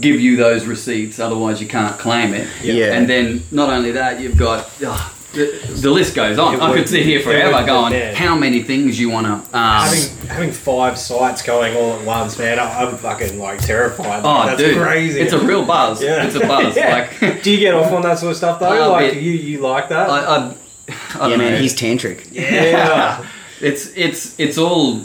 [0.00, 2.48] give you those receipts, otherwise you can't claim it.
[2.62, 2.92] Yeah.
[2.94, 4.70] And then not only that, you've got.
[4.84, 6.54] ah, the, the list goes on.
[6.54, 8.14] It I would- could sit here it forever would- going, yeah.
[8.14, 9.32] how many things you want to.
[9.56, 14.24] Um, having having five sites going all at once, man, I- I'm fucking like terrified.
[14.24, 14.78] oh, Like, that's dude.
[14.82, 15.20] crazy.
[15.20, 16.02] It's a real buzz.
[16.02, 16.24] Yeah.
[16.26, 16.74] It's a buzz.
[16.76, 17.06] Yeah.
[17.20, 18.86] Like, Do you get off on that sort of stuff though?
[18.86, 19.22] Oh, like bit.
[19.22, 20.08] you, you like that?
[20.08, 20.48] I, I, I
[20.88, 21.58] Yeah, don't man, know.
[21.58, 22.26] he's tantric.
[22.32, 23.24] yeah.
[23.60, 25.02] it's it's it's all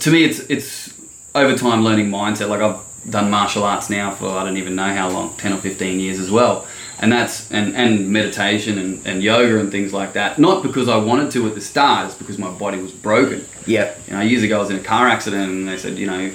[0.00, 0.92] to me it's it's
[1.34, 2.76] over time learning mindset like i've
[3.08, 6.18] done martial arts now for i don't even know how long 10 or 15 years
[6.18, 6.66] as well.
[7.00, 10.38] And that's and and meditation and, and yoga and things like that.
[10.38, 13.44] Not because i wanted to at the start it's because my body was broken.
[13.66, 13.94] Yeah.
[14.06, 16.30] you know years ago i was in a car accident and they said you know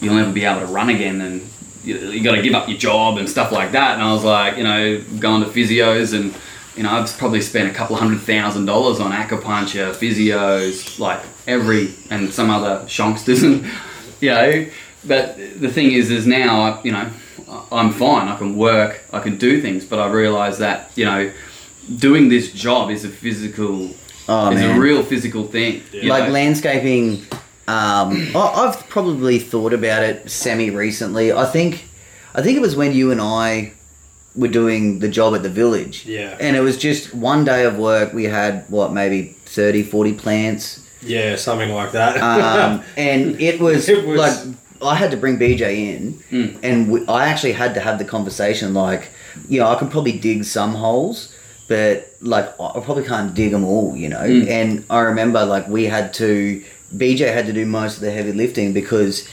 [0.00, 1.48] you'll never be able to run again and
[1.84, 3.94] you, you got to give up your job and stuff like that.
[3.94, 6.34] And i was like you know going to physios and
[6.76, 11.20] you know i've probably spent a couple of hundred thousand dollars on acupuncture physios like
[11.46, 13.70] every and some other shonksters and
[14.20, 14.66] you know
[15.06, 17.08] but the thing is is now I- you know
[17.70, 21.30] i'm fine i can work i can do things but i realize that you know
[21.98, 23.90] doing this job is a physical
[24.26, 24.76] Oh, is man.
[24.78, 26.30] a real physical thing you like know?
[26.32, 27.22] landscaping
[27.66, 31.32] um, I, I've probably thought about it semi recently.
[31.32, 31.88] I think,
[32.34, 33.72] I think it was when you and I
[34.36, 36.04] were doing the job at the village.
[36.04, 36.36] Yeah.
[36.38, 38.12] And it was just one day of work.
[38.12, 42.18] We had what maybe 30, 40 plants, Yeah, something like that.
[42.18, 44.54] um, and it was, It was- like
[44.84, 45.62] I had to bring BJ
[45.96, 46.56] in, Mm.
[46.62, 48.74] and we, I actually had to have the conversation.
[48.74, 49.08] Like,
[49.48, 51.32] you know, I can probably dig some holes,
[51.68, 53.96] but like I probably can't dig them all.
[53.96, 54.48] You know, Mm.
[54.48, 56.62] and I remember like we had to.
[56.94, 59.26] BJ had to do most of the heavy lifting because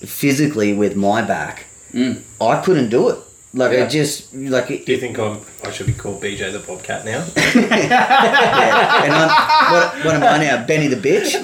[0.00, 2.18] physically with my back, Mm.
[2.40, 3.18] I couldn't do it.
[3.54, 3.84] Like Yeah.
[3.84, 7.04] I just like it, Do you think I'm, I should be called BJ the Bobcat
[7.04, 7.24] now?
[7.54, 9.04] yeah.
[9.04, 10.66] And I'm, what, what am I now?
[10.66, 11.34] Benny the bitch.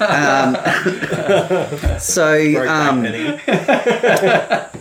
[0.00, 3.04] um, so um,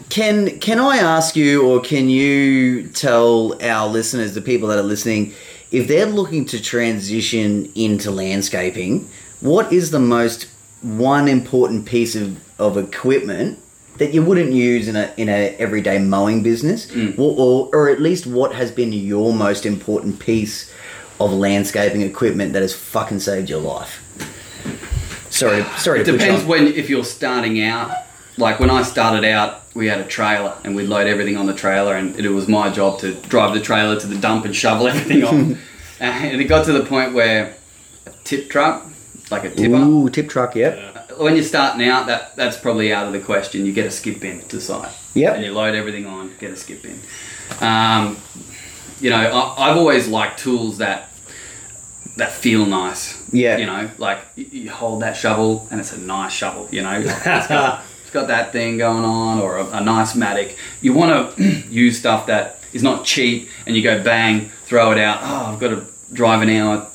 [0.10, 4.84] can can I ask you, or can you tell our listeners, the people that are
[4.84, 5.34] listening,
[5.72, 9.08] if they're looking to transition into landscaping,
[9.40, 10.48] what is the most
[10.82, 13.60] one important piece of, of equipment
[13.98, 17.18] that you wouldn't use in a in a everyday mowing business, Mm.
[17.20, 20.72] or, or or at least what has been your most important piece
[21.20, 24.00] of landscaping equipment that has fucking saved your life?
[25.30, 26.48] Sorry, sorry It to push depends on.
[26.48, 27.92] when if you're starting out.
[28.36, 31.54] Like when I started out, we had a trailer and we'd load everything on the
[31.54, 34.88] trailer, and it was my job to drive the trailer to the dump and shovel
[34.92, 35.58] everything off.
[36.00, 37.54] and it got to the point where
[38.08, 38.88] a tip truck,
[39.30, 40.93] like a tipper, Ooh, tip truck, yep.
[41.18, 43.66] When you're starting out, that that's probably out of the question.
[43.66, 44.92] You get a skip bin to site.
[45.14, 45.36] Yep.
[45.36, 47.00] And you load everything on, get a skip bin.
[47.62, 48.18] Um,
[49.00, 51.10] you know, I, I've always liked tools that
[52.18, 53.22] that feel nice.
[53.32, 53.58] Yeah.
[53.58, 56.68] You know, like you, you hold that shovel and it's a nice shovel.
[56.72, 60.56] You know, it's got, it's got that thing going on or a, a nice mattock.
[60.82, 64.98] You want to use stuff that is not cheap and you go bang, throw it
[64.98, 65.20] out.
[65.22, 66.88] Oh, I've got to drive an hour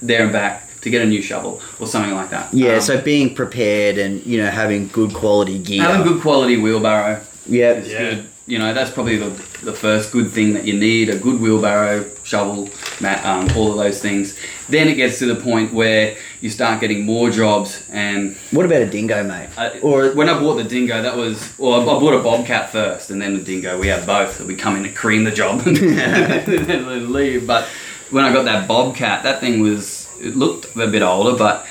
[0.00, 2.46] there and back to get a new shovel or something like that.
[2.54, 5.82] Yeah, Um, so being prepared and you know having good quality gear.
[5.82, 7.76] having good quality wheelbarrow Yep.
[7.82, 7.98] is Yeah.
[8.10, 8.24] good.
[8.48, 9.30] You know, that's probably the,
[9.64, 12.68] the first good thing that you need a good wheelbarrow, shovel,
[13.00, 14.36] mat, um, all of those things.
[14.68, 17.82] Then it gets to the point where you start getting more jobs.
[17.90, 19.48] And What about a dingo, mate?
[19.58, 22.70] I, Or- when I bought the dingo, that was, well, I I bought a bobcat
[22.70, 23.80] first and then the dingo.
[23.80, 24.40] We had both.
[24.40, 25.76] We come in to cream the job and
[26.70, 27.48] then leave.
[27.48, 27.64] But
[28.12, 31.66] when I got that bobcat, that thing was, it looked a bit older, but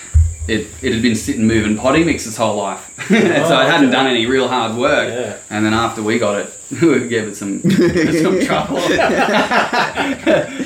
[0.47, 2.93] it, it had been sitting moving potty mix its whole life.
[3.07, 3.91] so it hadn't okay.
[3.91, 5.09] done any real hard work.
[5.09, 5.37] Yeah.
[5.49, 8.75] And then after we got it, we gave it some some trouble.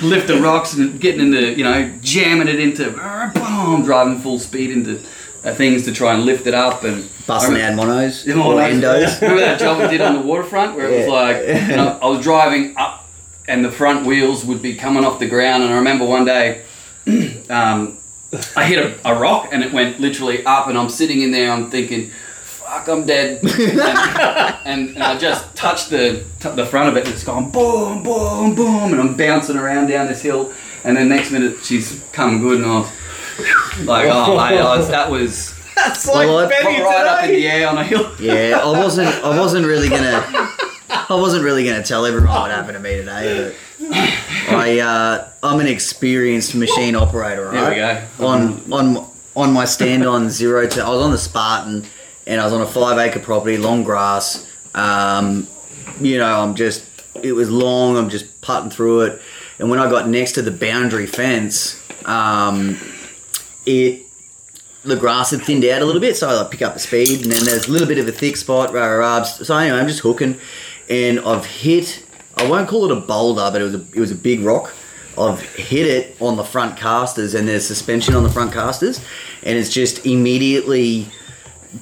[0.05, 2.91] Lift the rocks and getting into, you know, jamming it into,
[3.34, 5.01] boom, driving full speed into
[5.43, 8.73] uh, things to try and lift it up and Busting out monos Yeah, or monos.
[8.73, 9.21] endos.
[9.21, 11.38] Remember that job we did on the waterfront where it was like,
[11.69, 13.07] you know, I was driving up
[13.47, 15.63] and the front wheels would be coming off the ground.
[15.63, 16.63] And I remember one day,
[17.50, 17.97] um,
[18.56, 21.52] I hit a, a rock and it went literally up, and I'm sitting in there,
[21.52, 23.43] I'm thinking, fuck, I'm dead.
[23.43, 23.80] and,
[24.66, 28.04] and, and I just touched the, t- the front of it and it's gone boom,
[28.04, 30.54] boom, boom, and I'm bouncing around down this hill.
[30.84, 34.88] And then next minute she's come good and I was like, oh, mate, I was,
[34.89, 38.14] that was That's like Well, Benny right up in the air on a hill.
[38.20, 39.10] Yeah, I wasn't.
[39.24, 40.24] I wasn't really gonna.
[40.89, 43.55] I wasn't really gonna tell everyone what happened to me today.
[43.79, 47.51] But I, uh, I'm an experienced machine operator.
[47.51, 48.25] There we go.
[48.25, 50.83] On on on my stand on zero to.
[50.83, 51.85] I was on the Spartan,
[52.25, 54.47] and I was on a five acre property, long grass.
[54.73, 55.47] Um,
[55.99, 56.85] you know, I'm just.
[57.21, 57.97] It was long.
[57.97, 59.21] I'm just putting through it,
[59.59, 62.77] and when I got next to the boundary fence, um,
[63.65, 64.05] it
[64.83, 67.23] the grass had thinned out a little bit, so I like pick up the speed,
[67.23, 69.23] and then there's a little bit of a thick spot, rah, rah, rah.
[69.23, 70.39] So anyway, I'm just hooking,
[70.89, 72.05] and I've hit.
[72.37, 74.73] I won't call it a boulder, but it was a it was a big rock.
[75.17, 79.03] I've hit it on the front casters, and there's suspension on the front casters,
[79.43, 81.07] and it's just immediately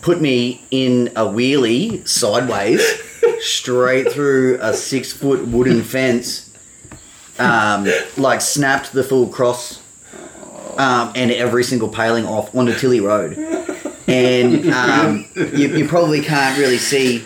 [0.02, 2.82] put me in a wheelie sideways,
[3.40, 6.44] straight through a six foot wooden fence.
[7.40, 7.88] Um,
[8.18, 9.80] like snapped the full cross
[10.78, 13.38] um, and every single paling off onto Tilly Road.
[14.08, 17.24] And um, you, you probably can't really see.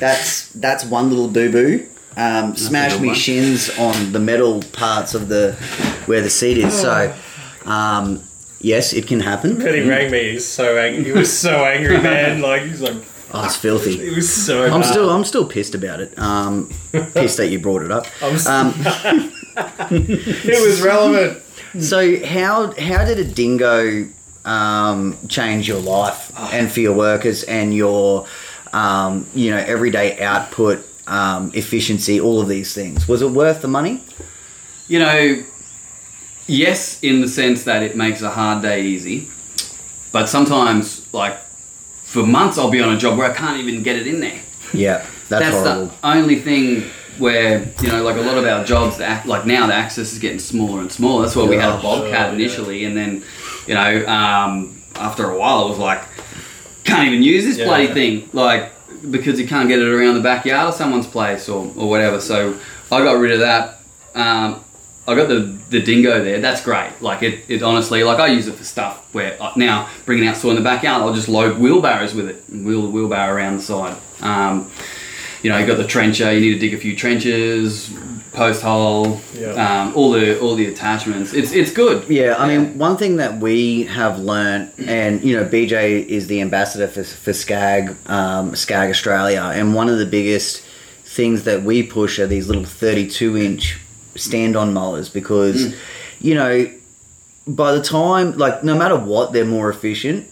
[0.00, 1.86] That's that's one little boo boo.
[2.16, 3.16] Um, smashed me one.
[3.16, 5.52] shins on the metal parts of the
[6.06, 6.74] where the seat is.
[6.74, 7.14] So,
[7.64, 8.22] um,
[8.60, 9.58] yes, it can happen.
[9.62, 11.04] When he rang me, he was so angry.
[11.04, 12.40] He was so angry, man.
[12.40, 12.96] Like he's like,
[13.32, 13.96] Oh, it's filthy.
[13.96, 14.64] he was so.
[14.64, 14.90] I'm bad.
[14.90, 16.18] still I'm still pissed about it.
[16.18, 18.06] Um, pissed that you brought it up.
[18.46, 18.74] Um,
[19.90, 21.42] it was relevant.
[21.80, 24.08] So how how did a dingo
[24.44, 28.26] um, change your life and for your workers and your
[28.72, 33.08] um, you know everyday output, um, efficiency, all of these things?
[33.08, 34.02] Was it worth the money?
[34.88, 35.42] You know,
[36.46, 39.28] yes, in the sense that it makes a hard day easy,
[40.12, 43.96] but sometimes, like, for months I'll be on a job where I can't even get
[43.96, 44.40] it in there.
[44.72, 48.98] Yeah, that's, That's the only thing where, you know, like a lot of our jobs,
[48.98, 51.22] like now the access is getting smaller and smaller.
[51.22, 52.32] That's why we had a Bobcat sure, yeah.
[52.32, 53.22] initially, and then,
[53.66, 56.02] you know, um, after a while it was like,
[56.84, 57.66] can't even use this Yeah.
[57.66, 58.28] bloody thing.
[58.32, 58.72] Like,
[59.10, 62.20] because you can't get it around the backyard of someone's place or, or whatever.
[62.20, 62.58] So
[62.92, 63.80] I got rid of that.
[64.14, 64.62] Um,
[65.08, 66.40] I got the, the dingo there.
[66.40, 66.92] That's great.
[67.00, 70.36] Like it, it honestly, like I use it for stuff where uh, now bringing out
[70.36, 73.56] soil in the backyard, I'll just load wheelbarrows with it and wheel the wheelbarrow around
[73.56, 73.96] the side.
[74.20, 74.70] Um,
[75.42, 76.30] you know, you got the trencher.
[76.32, 77.90] You need to dig a few trenches,
[78.32, 79.82] post hole, Yeah.
[79.82, 81.32] um, all the all the attachments.
[81.32, 82.08] It's it's good.
[82.08, 86.40] Yeah, I mean, one thing that we have learned, and you know, BJ is the
[86.40, 90.62] ambassador for, for SCAG, um, SCAG Australia, and one of the biggest
[91.04, 93.80] things that we push are these little 32 inch
[94.14, 95.74] stand on mowers because,
[96.20, 96.70] you know,
[97.48, 100.28] by the time, like, no matter what, they're more efficient.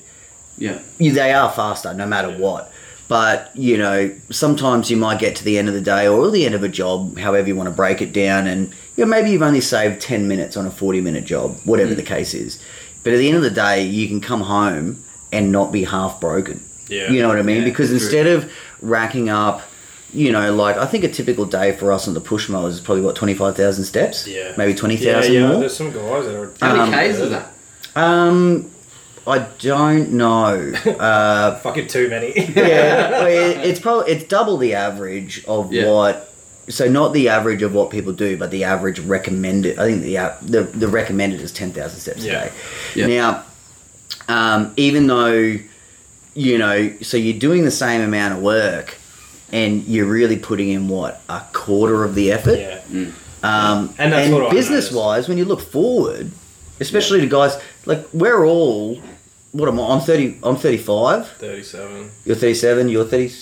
[0.57, 0.79] Yeah.
[0.99, 2.71] They are faster, no matter what.
[3.09, 6.45] But you know, sometimes you might get to the end of the day or the
[6.45, 9.31] end of a job, however you want to break it down, and you know, maybe
[9.31, 12.63] you've only saved ten minutes on a forty-minute job, whatever the case is.
[13.05, 15.03] But at the end of the day, you can come home
[15.33, 16.63] and not be half broken.
[16.89, 17.11] Yeah.
[17.11, 17.59] You know what I mean?
[17.59, 17.97] Yeah, because true.
[17.97, 18.53] instead of
[18.83, 19.63] racking up,
[20.13, 22.81] you know, like I think a typical day for us on the push mowers is
[22.81, 24.27] probably what twenty five thousand steps.
[24.27, 24.53] Yeah.
[24.59, 25.33] Maybe twenty thousand.
[25.33, 25.49] Yeah, yeah.
[25.49, 25.61] more.
[25.61, 26.53] There's some guys that are.
[26.61, 27.53] How Um, many Ks is that?
[27.97, 28.71] Um,
[29.29, 30.73] I don't know.
[30.99, 32.33] Uh, Fucking too many.
[32.57, 35.91] yeah, well, it, it's probably it's double the average of Yeah.
[35.91, 36.25] what.
[36.69, 39.79] So not the average of what people do, but the average recommended.
[39.79, 42.43] I think the a- the, the recommended is ten thousand steps Yeah.
[42.43, 42.53] a day.
[42.95, 43.07] Yeah.
[43.07, 43.45] Now,
[44.29, 45.57] um, even though
[46.35, 48.97] you know, so you're doing the same amount of work,
[49.51, 52.59] and you're really putting in what a quarter of the effort.
[52.59, 52.81] yeah.
[53.43, 56.31] Um, And that's what I business wise, when you look forward,
[56.81, 57.57] especially to guys
[57.87, 59.01] like we're all.
[59.53, 59.89] What am I?
[59.95, 60.39] I'm thirty.
[60.43, 61.29] I'm thirty-five.
[61.39, 62.11] Thirty-seven.
[62.25, 62.89] You're thirty-seven.
[62.89, 63.33] You're thirty.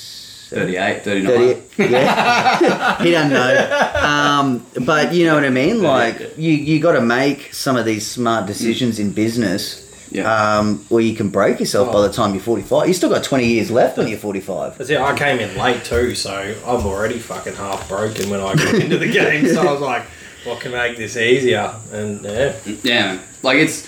[0.49, 1.55] 38, 39.
[1.61, 2.99] 30, yeah.
[3.03, 3.91] he doesn't know.
[4.01, 5.83] Um, but you know what I mean?
[5.83, 10.23] Like, you, you got to make some of these smart decisions in business Yeah.
[10.59, 12.87] um, where you can break yourself by the time you're 45.
[12.87, 14.79] You still got 20 years left when you're 45.
[14.79, 15.01] That's it.
[15.01, 16.33] I came in late too, so
[16.65, 19.49] I'm already fucking half broken when I got into the game.
[19.49, 20.05] So I was like,
[20.45, 21.75] what can make this easier?
[21.91, 22.55] And yeah,
[22.85, 23.85] Yeah, like it's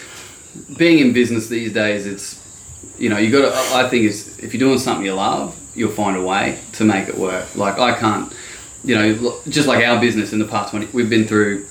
[0.77, 2.07] being in business these days.
[2.07, 2.45] It's
[2.99, 3.77] you know you got to.
[3.77, 7.09] I think is if you're doing something you love, you'll find a way to make
[7.09, 7.55] it work.
[7.57, 8.33] Like I can't,
[8.85, 11.67] you know, just like our business in the past twenty, we've been through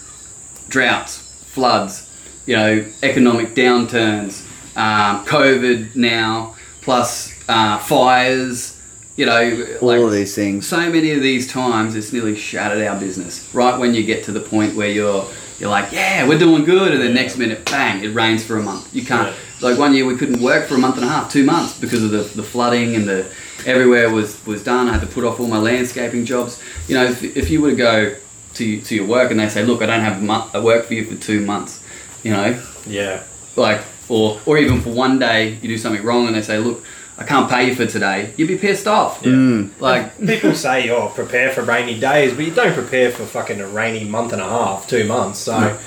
[0.70, 2.10] droughts, floods,
[2.46, 4.46] you know, economic downturns,
[4.78, 8.74] um, COVID now, plus uh, fires.
[9.16, 10.68] You know, All like of these things.
[10.68, 14.32] so many of these times it's nearly shattered our business right when you get to
[14.32, 15.26] the point where you're
[15.60, 18.64] you're like yeah we're doing good and then next minute bang it rains for a
[18.64, 18.94] month.
[18.94, 21.44] You can't like one year we couldn't work for a month and a half two
[21.44, 23.30] months because of the, the flooding and the
[23.66, 24.88] everywhere was was done.
[24.88, 26.62] I had to put off all my landscaping jobs.
[26.88, 28.16] You know if, if you were to go
[28.56, 31.06] to, to your work and they say look i don't have a work for you
[31.06, 31.84] for two months
[32.24, 32.62] you know?
[32.86, 33.24] Yeah,
[33.56, 36.84] like or or even for one day you do something wrong and they say look
[37.18, 39.70] i can't pay you for today you'd be pissed off Mm.
[39.80, 43.68] like people say, "Oh, prepare for rainy days," but you don't prepare for fucking a
[43.68, 45.40] rainy month and a half, two months.
[45.40, 45.78] So No.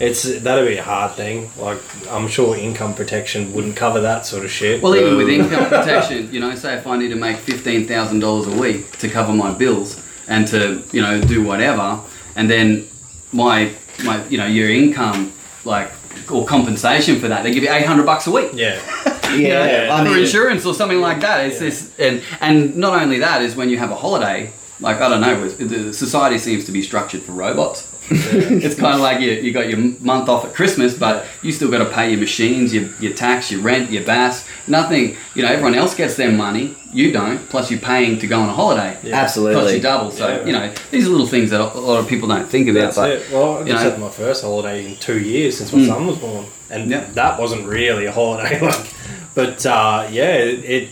[0.00, 1.50] it's that'd be a hard thing.
[1.58, 1.78] Like
[2.10, 4.82] I'm sure income protection wouldn't cover that sort of shit.
[4.82, 8.20] Well, even with income protection, you know, say if I need to make fifteen thousand
[8.20, 12.00] dollars a week to cover my bills and to, you know, do whatever,
[12.36, 12.86] and then
[13.32, 13.70] my
[14.04, 15.32] my, you know, your income,
[15.64, 15.88] like
[16.30, 18.50] or compensation for that, they give you eight hundred bucks a week.
[18.54, 18.78] yeah,
[19.36, 21.46] Yeah, I mean- insurance or something like that.
[21.46, 21.68] It's Yeah.
[21.68, 24.50] this, and and not only that is when you have a holiday.
[24.80, 27.86] Like I don't know, the society seems to be structured for robots.
[28.10, 31.70] It's kind of like you, you got your month off at Christmas, but you still
[31.70, 34.46] got to pay your machines, your, your tax, your rent, your BAS.
[34.66, 38.40] Nothing, you know, everyone else gets their money, you don't, plus you're paying to go
[38.40, 38.98] on a holiday.
[39.02, 39.20] Yeah.
[39.22, 39.76] Costs Absolutely.
[39.76, 40.10] you double.
[40.10, 40.44] So, Yeah.
[40.46, 42.94] you know, these are little things that a lot of people don't think about.
[42.94, 43.30] That's but it.
[43.32, 45.86] Well, I you know- had my first holiday in two years since my Mm.
[45.86, 47.04] son was born, and Yeah.
[47.14, 48.60] that wasn't really a holiday.
[48.62, 48.86] Like,
[49.34, 50.88] but uh, yeah, it, it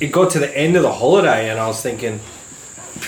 [0.00, 2.18] it got to the end of the holiday, and I was thinking,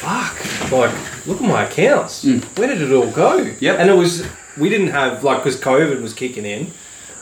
[0.00, 2.24] "Fuck!" Like, look at my accounts.
[2.24, 2.42] Mm.
[2.58, 3.36] Where did it all go?
[3.60, 3.78] Yep.
[3.78, 4.26] And it was
[4.56, 6.70] we didn't have like because COVID was kicking in,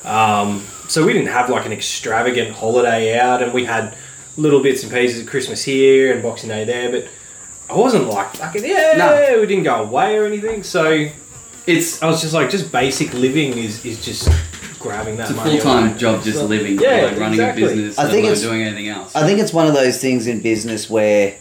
[0.05, 3.95] um, so we didn't have like an extravagant holiday out, and we had
[4.37, 7.09] little bits and pieces of Christmas here and Boxing Day there, but.
[7.67, 8.93] I wasn't like fucking yeah.
[8.99, 9.41] No.
[9.41, 11.09] We didn't go away or anything, so
[11.67, 14.29] it's I was just like, just basic living is, is just
[14.79, 15.59] grabbing that it's a money.
[15.59, 15.99] full time away.
[15.99, 17.63] job just So- living, Yeah, like running exactly.
[17.63, 19.17] a business, I think it's- doing anything else.
[19.17, 21.37] I think it's one of those things in business where,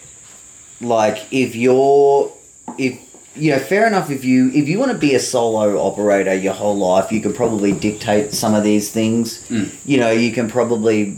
[0.83, 2.31] like, if you're,
[2.77, 2.99] if
[3.35, 4.09] you know, fair enough.
[4.09, 7.33] If you if you want to be a solo operator your whole life, you can
[7.33, 9.47] probably dictate some of these things.
[9.49, 9.73] Mm.
[9.85, 11.17] You know, you can probably,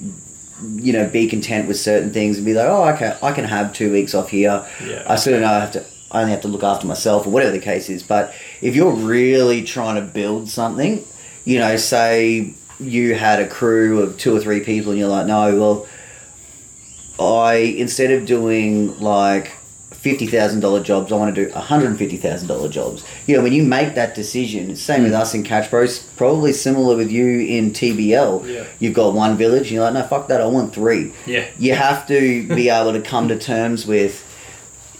[0.75, 3.73] you know, be content with certain things and be like, oh, okay, I can have
[3.73, 4.65] two weeks off here.
[4.83, 5.05] Yeah.
[5.07, 5.85] I still know I have to.
[6.11, 8.01] I only have to look after myself or whatever the case is.
[8.01, 11.03] But if you're really trying to build something,
[11.43, 15.27] you know, say you had a crew of two or three people and you're like,
[15.27, 15.87] no, well,
[17.19, 19.54] I instead of doing like
[20.05, 23.03] fifty thousand dollar jobs, I want to do one hundred and fifty thousand dollar jobs.
[23.25, 25.19] You know, when you make that decision, same with mm.
[25.19, 25.97] us in Catch Pros.
[26.15, 28.47] Probably similar with you in TBL.
[28.47, 28.65] Yeah.
[28.77, 31.11] You've got one village, and you're like, no, fuck that, I want three.
[31.25, 31.47] Yeah.
[31.57, 34.21] You have to be able to come to terms with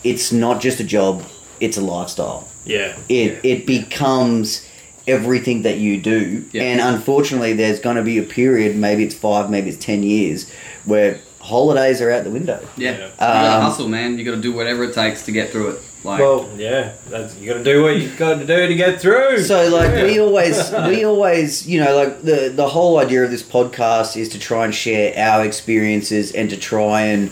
[0.03, 1.23] it's not just a job;
[1.59, 2.95] it's a lifestyle Yeah.
[3.07, 4.67] it it becomes
[5.07, 6.63] everything that you do Yeah.
[6.63, 10.49] and unfortunately there's going to be a period maybe it's five maybe it's ten years
[10.83, 13.05] where holidays are out the window yeah, Yeah.
[13.05, 14.17] you gotta Um, hustle, man.
[14.17, 15.79] You gotta do whatever it takes to get through it.
[16.03, 19.01] Like, Well, yeah, that's, you got to do what you got to do to get
[19.01, 19.39] through.
[19.41, 20.03] so like Yeah.
[20.03, 24.29] we always we always you know like the the whole idea of this podcast is
[24.29, 27.31] to try and share our experiences and to try and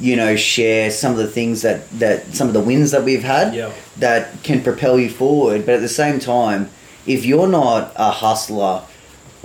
[0.00, 3.22] you know share some of the things that that some of the wins that we've
[3.36, 3.70] had Yeah.
[3.98, 6.70] that can propel you forward but at the same time
[7.06, 8.82] if you're not a hustler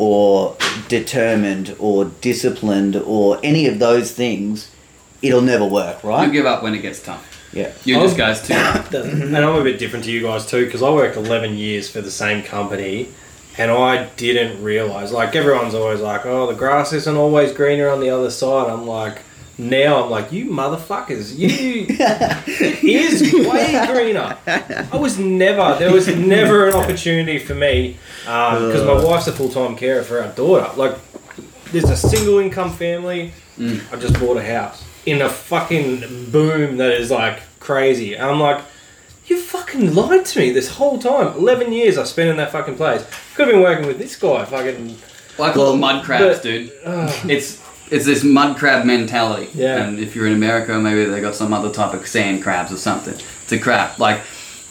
[0.04, 0.58] or
[0.90, 4.70] determined or disciplined or any of those things
[5.22, 6.22] it'll never work right?
[6.24, 7.26] you right give up when it gets tough.
[7.54, 8.54] yeah You just guys too.
[8.98, 12.02] and I'm a bit different to you guys too because I worked 11 years for
[12.02, 13.08] the same company
[13.58, 18.00] and I didn't realize like everyone's always like oh the grass isn't always greener on
[18.02, 19.22] the other side I'm like
[19.58, 26.08] now I'm like you motherfuckers you it is way greener I was never there was
[26.08, 30.98] never an opportunity for me because my wife's a full-time carer for our daughter like
[31.72, 33.94] there's a single income family Mm.
[33.94, 38.16] I just bought a house in a fucking boom that is like crazy.
[38.16, 38.64] And I'm like,
[39.28, 41.28] you fucking lied to me this whole time.
[41.38, 43.04] 11 years I've spent in that fucking place.
[43.36, 44.44] Could have been working with this guy.
[44.46, 44.98] Fucking.
[45.38, 46.72] Well, I call Well, it mud crabs, dude.
[46.84, 47.62] Uh, It's
[47.94, 49.50] it's this mud crab mentality.
[49.54, 49.84] Yeah.
[49.84, 52.78] And if you're in America, maybe they got some other type of sand crabs or
[52.78, 53.14] something.
[53.14, 54.00] It's a crab.
[54.00, 54.22] Like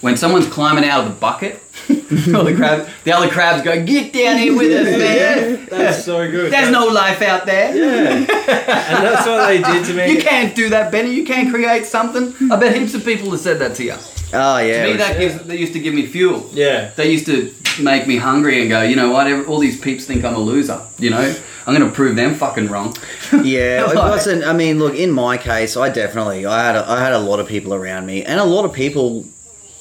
[0.01, 1.63] when someone's climbing out of the bucket,
[2.35, 5.67] all the crabs, the other crabs go, "Get down here with us, man!
[5.71, 6.53] that's so good.
[6.53, 7.75] There's no life out there.
[7.77, 8.13] Yeah.
[8.17, 10.13] and that's what they did to me.
[10.13, 11.15] You can't do that, Benny.
[11.15, 12.51] You can't create something.
[12.51, 13.95] I bet heaps of people have said that to you.
[14.35, 16.51] oh yeah to me, that gives that used to give me fuel.
[16.53, 16.91] Yeah.
[16.97, 19.31] They used to make me hungry and go, you know what?
[19.47, 20.81] All these peeps think I'm a loser.
[20.99, 21.35] You know,
[21.67, 22.95] I'm gonna prove them fucking wrong.
[23.43, 24.45] Yeah, it wasn't.
[24.45, 27.41] I mean, look, in my case, I definitely, I had, a, I had a lot
[27.41, 29.25] of people around me, and a lot of people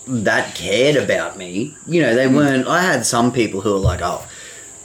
[0.07, 1.75] that cared about me.
[1.85, 2.67] You know, they weren't.
[2.67, 4.25] I had some people who were like, "Oh,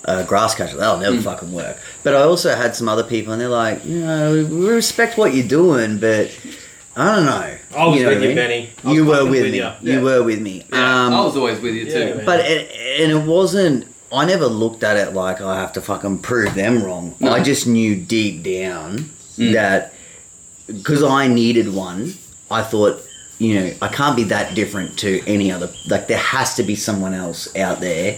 [0.04, 3.40] uh, grass catcher, that'll never fucking work." But I also had some other people, and
[3.40, 6.36] they're like, "You know, we respect what you're doing, but
[6.96, 8.36] I don't know." I was know with I you, mean?
[8.36, 8.70] Benny.
[8.84, 9.62] I You were with me.
[9.82, 10.64] You were with me.
[10.72, 12.14] Yeah, Um, I was always with you too.
[12.18, 12.70] yeah, but it,
[13.00, 13.86] and it wasn't.
[14.12, 17.14] I never looked at it like I have to fucking prove them wrong.
[17.20, 17.32] No.
[17.32, 19.52] I just knew deep down Mm.
[19.52, 19.92] that
[20.66, 22.14] because I needed one,
[22.50, 23.02] I thought,
[23.38, 25.68] you know, I can't be that different to any other.
[25.88, 28.16] Like there has to be someone else out there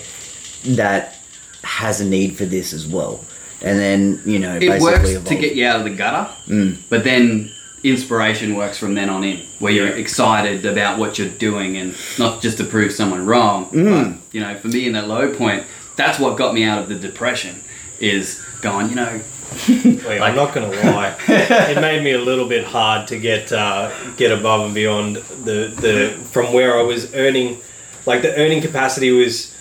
[0.67, 1.17] that
[1.65, 3.25] has a need for this as well.
[3.63, 6.77] And then you know, it works to get you out of the gutter, Mm.
[6.89, 7.51] but then
[7.83, 12.43] inspiration works from then on in, where you're excited about what you're doing and not
[12.43, 13.67] just to prove someone wrong.
[13.71, 14.13] Mm.
[14.15, 15.65] But you know, for me in that low point,
[15.97, 17.63] that's what got me out of the depression.
[18.01, 19.21] Is going, you know,
[19.69, 21.17] Wait, I'm not gonna lie.
[21.27, 25.73] it made me a little bit hard to get uh, get above and beyond the
[25.75, 27.59] the from where I was earning,
[28.05, 29.55] like the earning capacity was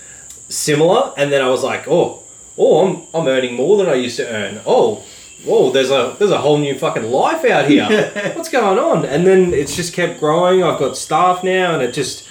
[0.50, 2.24] similar, and then I was like, oh,
[2.58, 4.62] oh, I'm I'm earning more than I used to earn.
[4.66, 5.04] Oh,
[5.46, 7.86] whoa, there's a there's a whole new fucking life out here.
[8.36, 9.06] What's going on?
[9.06, 10.64] And then it's just kept growing.
[10.64, 12.28] I've got staff now, and it just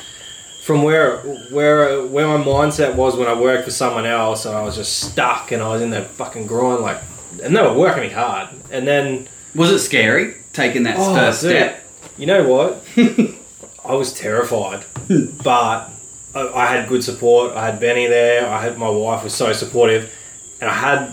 [0.63, 1.19] from where
[1.51, 4.99] where where my mindset was when I worked for someone else, and I was just
[5.01, 7.01] stuck, and I was in that fucking grind, like,
[7.43, 8.49] and they were working me hard.
[8.71, 11.51] And then Was it scary taking that Oh, first dude.
[11.51, 11.83] step?
[12.19, 12.85] you know what?
[13.85, 14.85] I was terrified,
[15.45, 15.89] but
[16.35, 17.53] I, I had good support.
[17.55, 18.49] I had Benny there.
[18.49, 20.13] I had my wife was so supportive,
[20.61, 21.13] and I had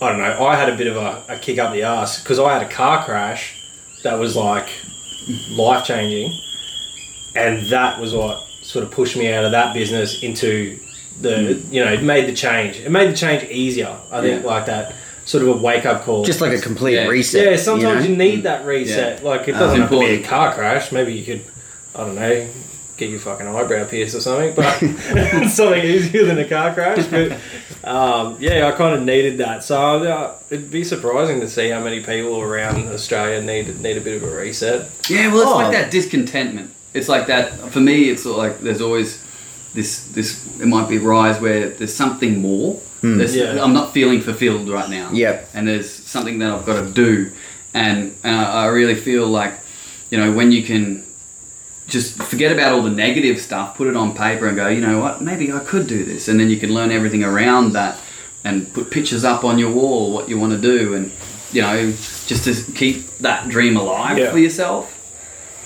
[0.00, 0.46] I don't know.
[0.46, 2.68] I had a bit of a, a kick up the ass because I had a
[2.68, 3.54] car crash
[4.02, 4.68] that was like
[5.50, 6.38] life changing,
[7.34, 10.78] and that was what sort of pushed me out of that business into
[11.20, 12.76] the you know it made the change.
[12.78, 13.96] It made the change easier.
[14.12, 14.48] I think Yeah.
[14.50, 14.94] like that
[15.24, 16.24] sort of a wake up call.
[16.24, 17.06] Just like a complete Yeah.
[17.08, 17.44] reset.
[17.50, 18.24] Yeah, sometimes you, know?
[18.24, 19.24] need that reset.
[19.24, 20.92] Like it Um, doesn't have to be a car crash.
[20.92, 21.40] Maybe you could,
[21.94, 22.46] I don't know,
[22.96, 24.54] get your fucking eyebrow pierced or something.
[24.54, 27.06] But it's something easier than a car crash.
[27.06, 27.32] But
[27.84, 29.64] um, yeah, I kind of needed that.
[29.64, 34.00] So uh, it'd be surprising to see how many people around Australia need need a
[34.00, 34.90] bit of a reset.
[35.08, 35.56] Yeah, well, it's Oh.
[35.56, 36.72] like that discontentment.
[36.94, 38.08] It's like that for me.
[38.08, 39.22] It's like there's always
[39.74, 40.46] this this.
[40.60, 42.80] It might be a rise where there's something more.
[43.02, 43.62] There's, Yeah.
[43.62, 45.10] I'm not feeling fulfilled right now.
[45.12, 45.50] Yep.
[45.54, 47.30] And there's something that I've got to do,
[47.72, 49.52] and uh, I really feel like,
[50.10, 51.04] you know, when you can
[51.88, 54.98] just forget about all the negative stuff, put it on paper, and go, you know
[54.98, 57.98] what, maybe I could do this, and then you can learn everything around that,
[58.44, 61.12] and put pictures up on your wall what you want to do, and
[61.52, 61.90] you know,
[62.26, 64.30] just to keep that dream alive Yeah.
[64.32, 64.92] for yourself,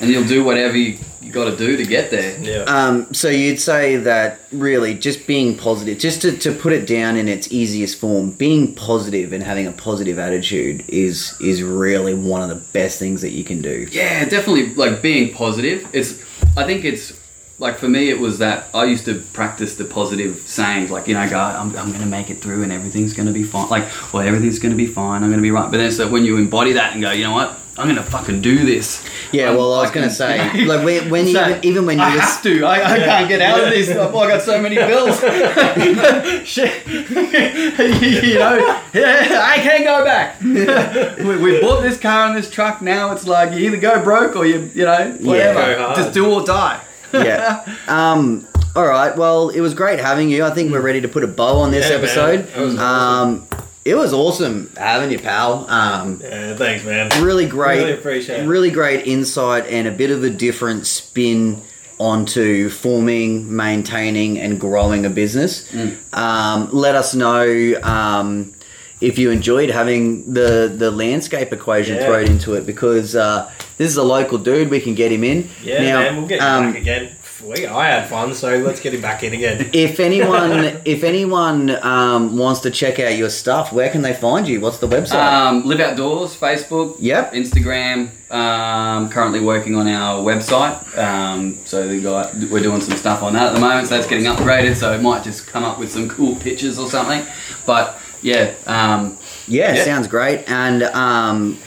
[0.01, 2.39] and you'll do whatever you, you got to do to get there.
[2.41, 2.63] Yeah.
[2.63, 7.17] Um, so you'd say that really just being positive, just to, to put it down
[7.17, 12.43] in its easiest form, being positive and having a positive attitude is is really one
[12.43, 13.87] of the best things that you can do.
[13.91, 14.75] Yeah, definitely.
[14.75, 15.89] Like being positive.
[15.93, 16.25] It's.
[16.57, 17.20] I think it's
[17.61, 18.11] like for me.
[18.11, 21.69] It was that I used to practice the positive sayings, like you know, God, I'm,
[21.77, 23.69] I'm going to make it through, and everything's going to be fine.
[23.69, 25.23] Like, well, everything's going to be fine.
[25.23, 25.70] I'm going to be right.
[25.70, 28.03] But then, so when you embody that and go, you know what, I'm going to
[28.03, 29.07] fucking do this.
[29.32, 31.87] Yeah, I'm well, I was fucking- going to say, like when, when So, even, even
[31.87, 32.65] when you I were have to.
[32.65, 33.91] I, I can't get out of this.
[33.91, 35.20] Oh, I got so many bills.
[36.47, 36.87] Shit.
[36.89, 40.41] you know, yeah, I can't go back.
[40.41, 42.82] we, we bought this car and this truck.
[42.82, 45.77] Now it's like you either go broke or you, you know, whatever.
[45.77, 45.95] Go.
[45.95, 46.81] Just do or die.
[47.12, 47.65] Yeah.
[47.89, 48.47] Um,
[48.77, 49.16] all right.
[49.16, 50.45] Well, it was great having you.
[50.45, 52.05] I think we're ready to put a bow on this Yeah, man.
[52.05, 52.47] episode.
[52.47, 53.49] That was um,
[53.85, 55.69] it was awesome having you, pal.
[55.69, 56.55] Um, yeah.
[56.55, 57.09] Thanks, man.
[57.24, 58.47] really great, Really appreciate it.
[58.47, 61.61] really great insight and a bit of a different spin
[61.99, 65.70] onto forming, maintaining, and growing a business.
[66.12, 67.74] Um, let us know.
[67.82, 68.53] Um,
[69.01, 72.07] if you enjoyed having the, the landscape equation Yeah.
[72.07, 73.51] thrown into it, because uh,
[73.81, 75.48] this is a local dude, we can get him in.
[75.62, 76.16] Yeah, Now, man.
[76.19, 77.12] We'll get you um, back again.
[77.43, 79.70] We, I had fun, so let's get him back in again.
[79.73, 84.47] if anyone if anyone um, wants to check out your stuff, where can they find
[84.47, 84.61] you?
[84.61, 85.23] What's the website?
[85.23, 87.32] Um, Live Outdoors, Facebook, Yep.
[87.32, 88.11] Instagram.
[88.31, 90.98] Um, currently working on our website.
[90.98, 93.89] Um, so the guy, we're doing some stuff on that at the moment.
[93.89, 94.77] So that's getting upgraded.
[94.77, 97.24] So it might just come up with some cool pictures or something.
[97.65, 99.16] But yeah, um,
[99.48, 99.85] yeah, yeah.
[99.85, 100.47] sounds great.
[100.51, 101.59] And um,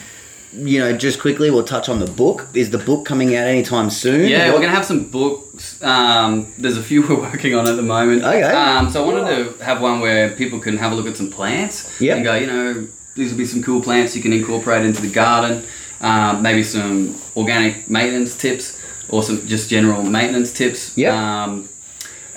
[0.56, 2.48] you know, just quickly, we'll touch on the book.
[2.54, 4.30] Is the book coming out anytime soon?
[4.30, 5.82] Yeah, we're gonna have some books.
[5.84, 8.24] Um, there's a few we're working on at the moment.
[8.24, 8.42] Okay.
[8.44, 11.32] Um, so I wanted to have one where people can have a look at some
[11.32, 12.16] plants Yep.
[12.16, 15.12] and go, you know, these will be some cool plants you can incorporate into the
[15.12, 15.64] garden.
[16.02, 20.98] Um, maybe some organic maintenance tips or some just general maintenance tips.
[20.98, 21.14] Yep.
[21.14, 21.70] Um,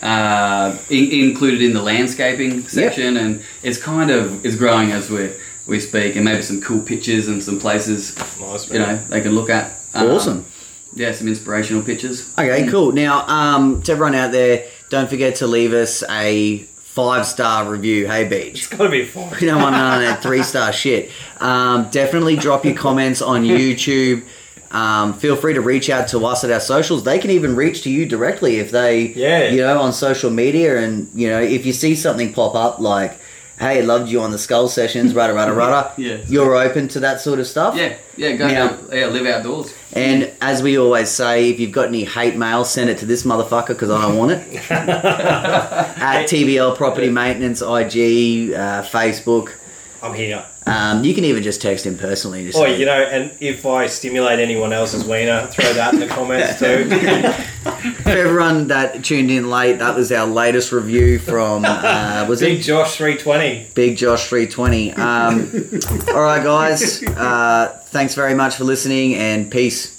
[0.02, 5.30] uh, in, included in the landscaping section, and it's kind of is growing as we
[5.66, 9.32] we speak, and maybe some cool pictures and some places Nice, you know they can
[9.34, 9.72] look at.
[9.94, 10.44] Um, Awesome.
[10.94, 12.32] yeah, some inspirational pictures.
[12.38, 12.93] Okay, cool.
[12.93, 18.06] Now, um, to everyone out there, don't forget to leave us a five star review.
[18.06, 18.59] Hey, Beach.
[18.59, 19.32] It's got to be fun.
[19.40, 21.10] You don't want none of that three star shit.
[21.40, 24.24] Um, definitely drop your comments on YouTube.
[24.70, 27.05] Um, feel free to reach out to us at our socials.
[27.05, 29.51] They can even reach to you directly if they, Yeah.
[29.51, 30.78] you know, on social media.
[30.78, 33.16] And you know, if you see something pop up like,
[33.58, 36.16] "Hey, loved you on the Skull Sessions," rada rada rada, Yeah.
[36.28, 37.76] you're open to that sort of stuff.
[37.76, 39.72] Yeah, yeah, go Now- down, yeah, live outdoors.
[39.92, 43.22] And as we always say, if you've got any hate mail, send it to this
[43.22, 44.70] motherfucker because I don't want it.
[44.70, 49.52] At TBL Property Maintenance, IG, uh, Facebook.
[50.02, 50.44] I'm here.
[50.66, 52.44] Um, you can even just text him personally.
[52.44, 56.01] Just Oh, say, you know, and if I stimulate anyone else's wiener, throw that in
[56.01, 56.89] the comments too.
[58.02, 62.60] For everyone that tuned in late, that was our latest review from uh, was Big
[62.60, 63.68] it Josh 320.
[63.74, 64.93] Big Josh three twenty.
[64.93, 65.51] Um,
[66.09, 67.02] all right, guys.
[67.02, 69.95] Uh, thanks very much for listening and peace.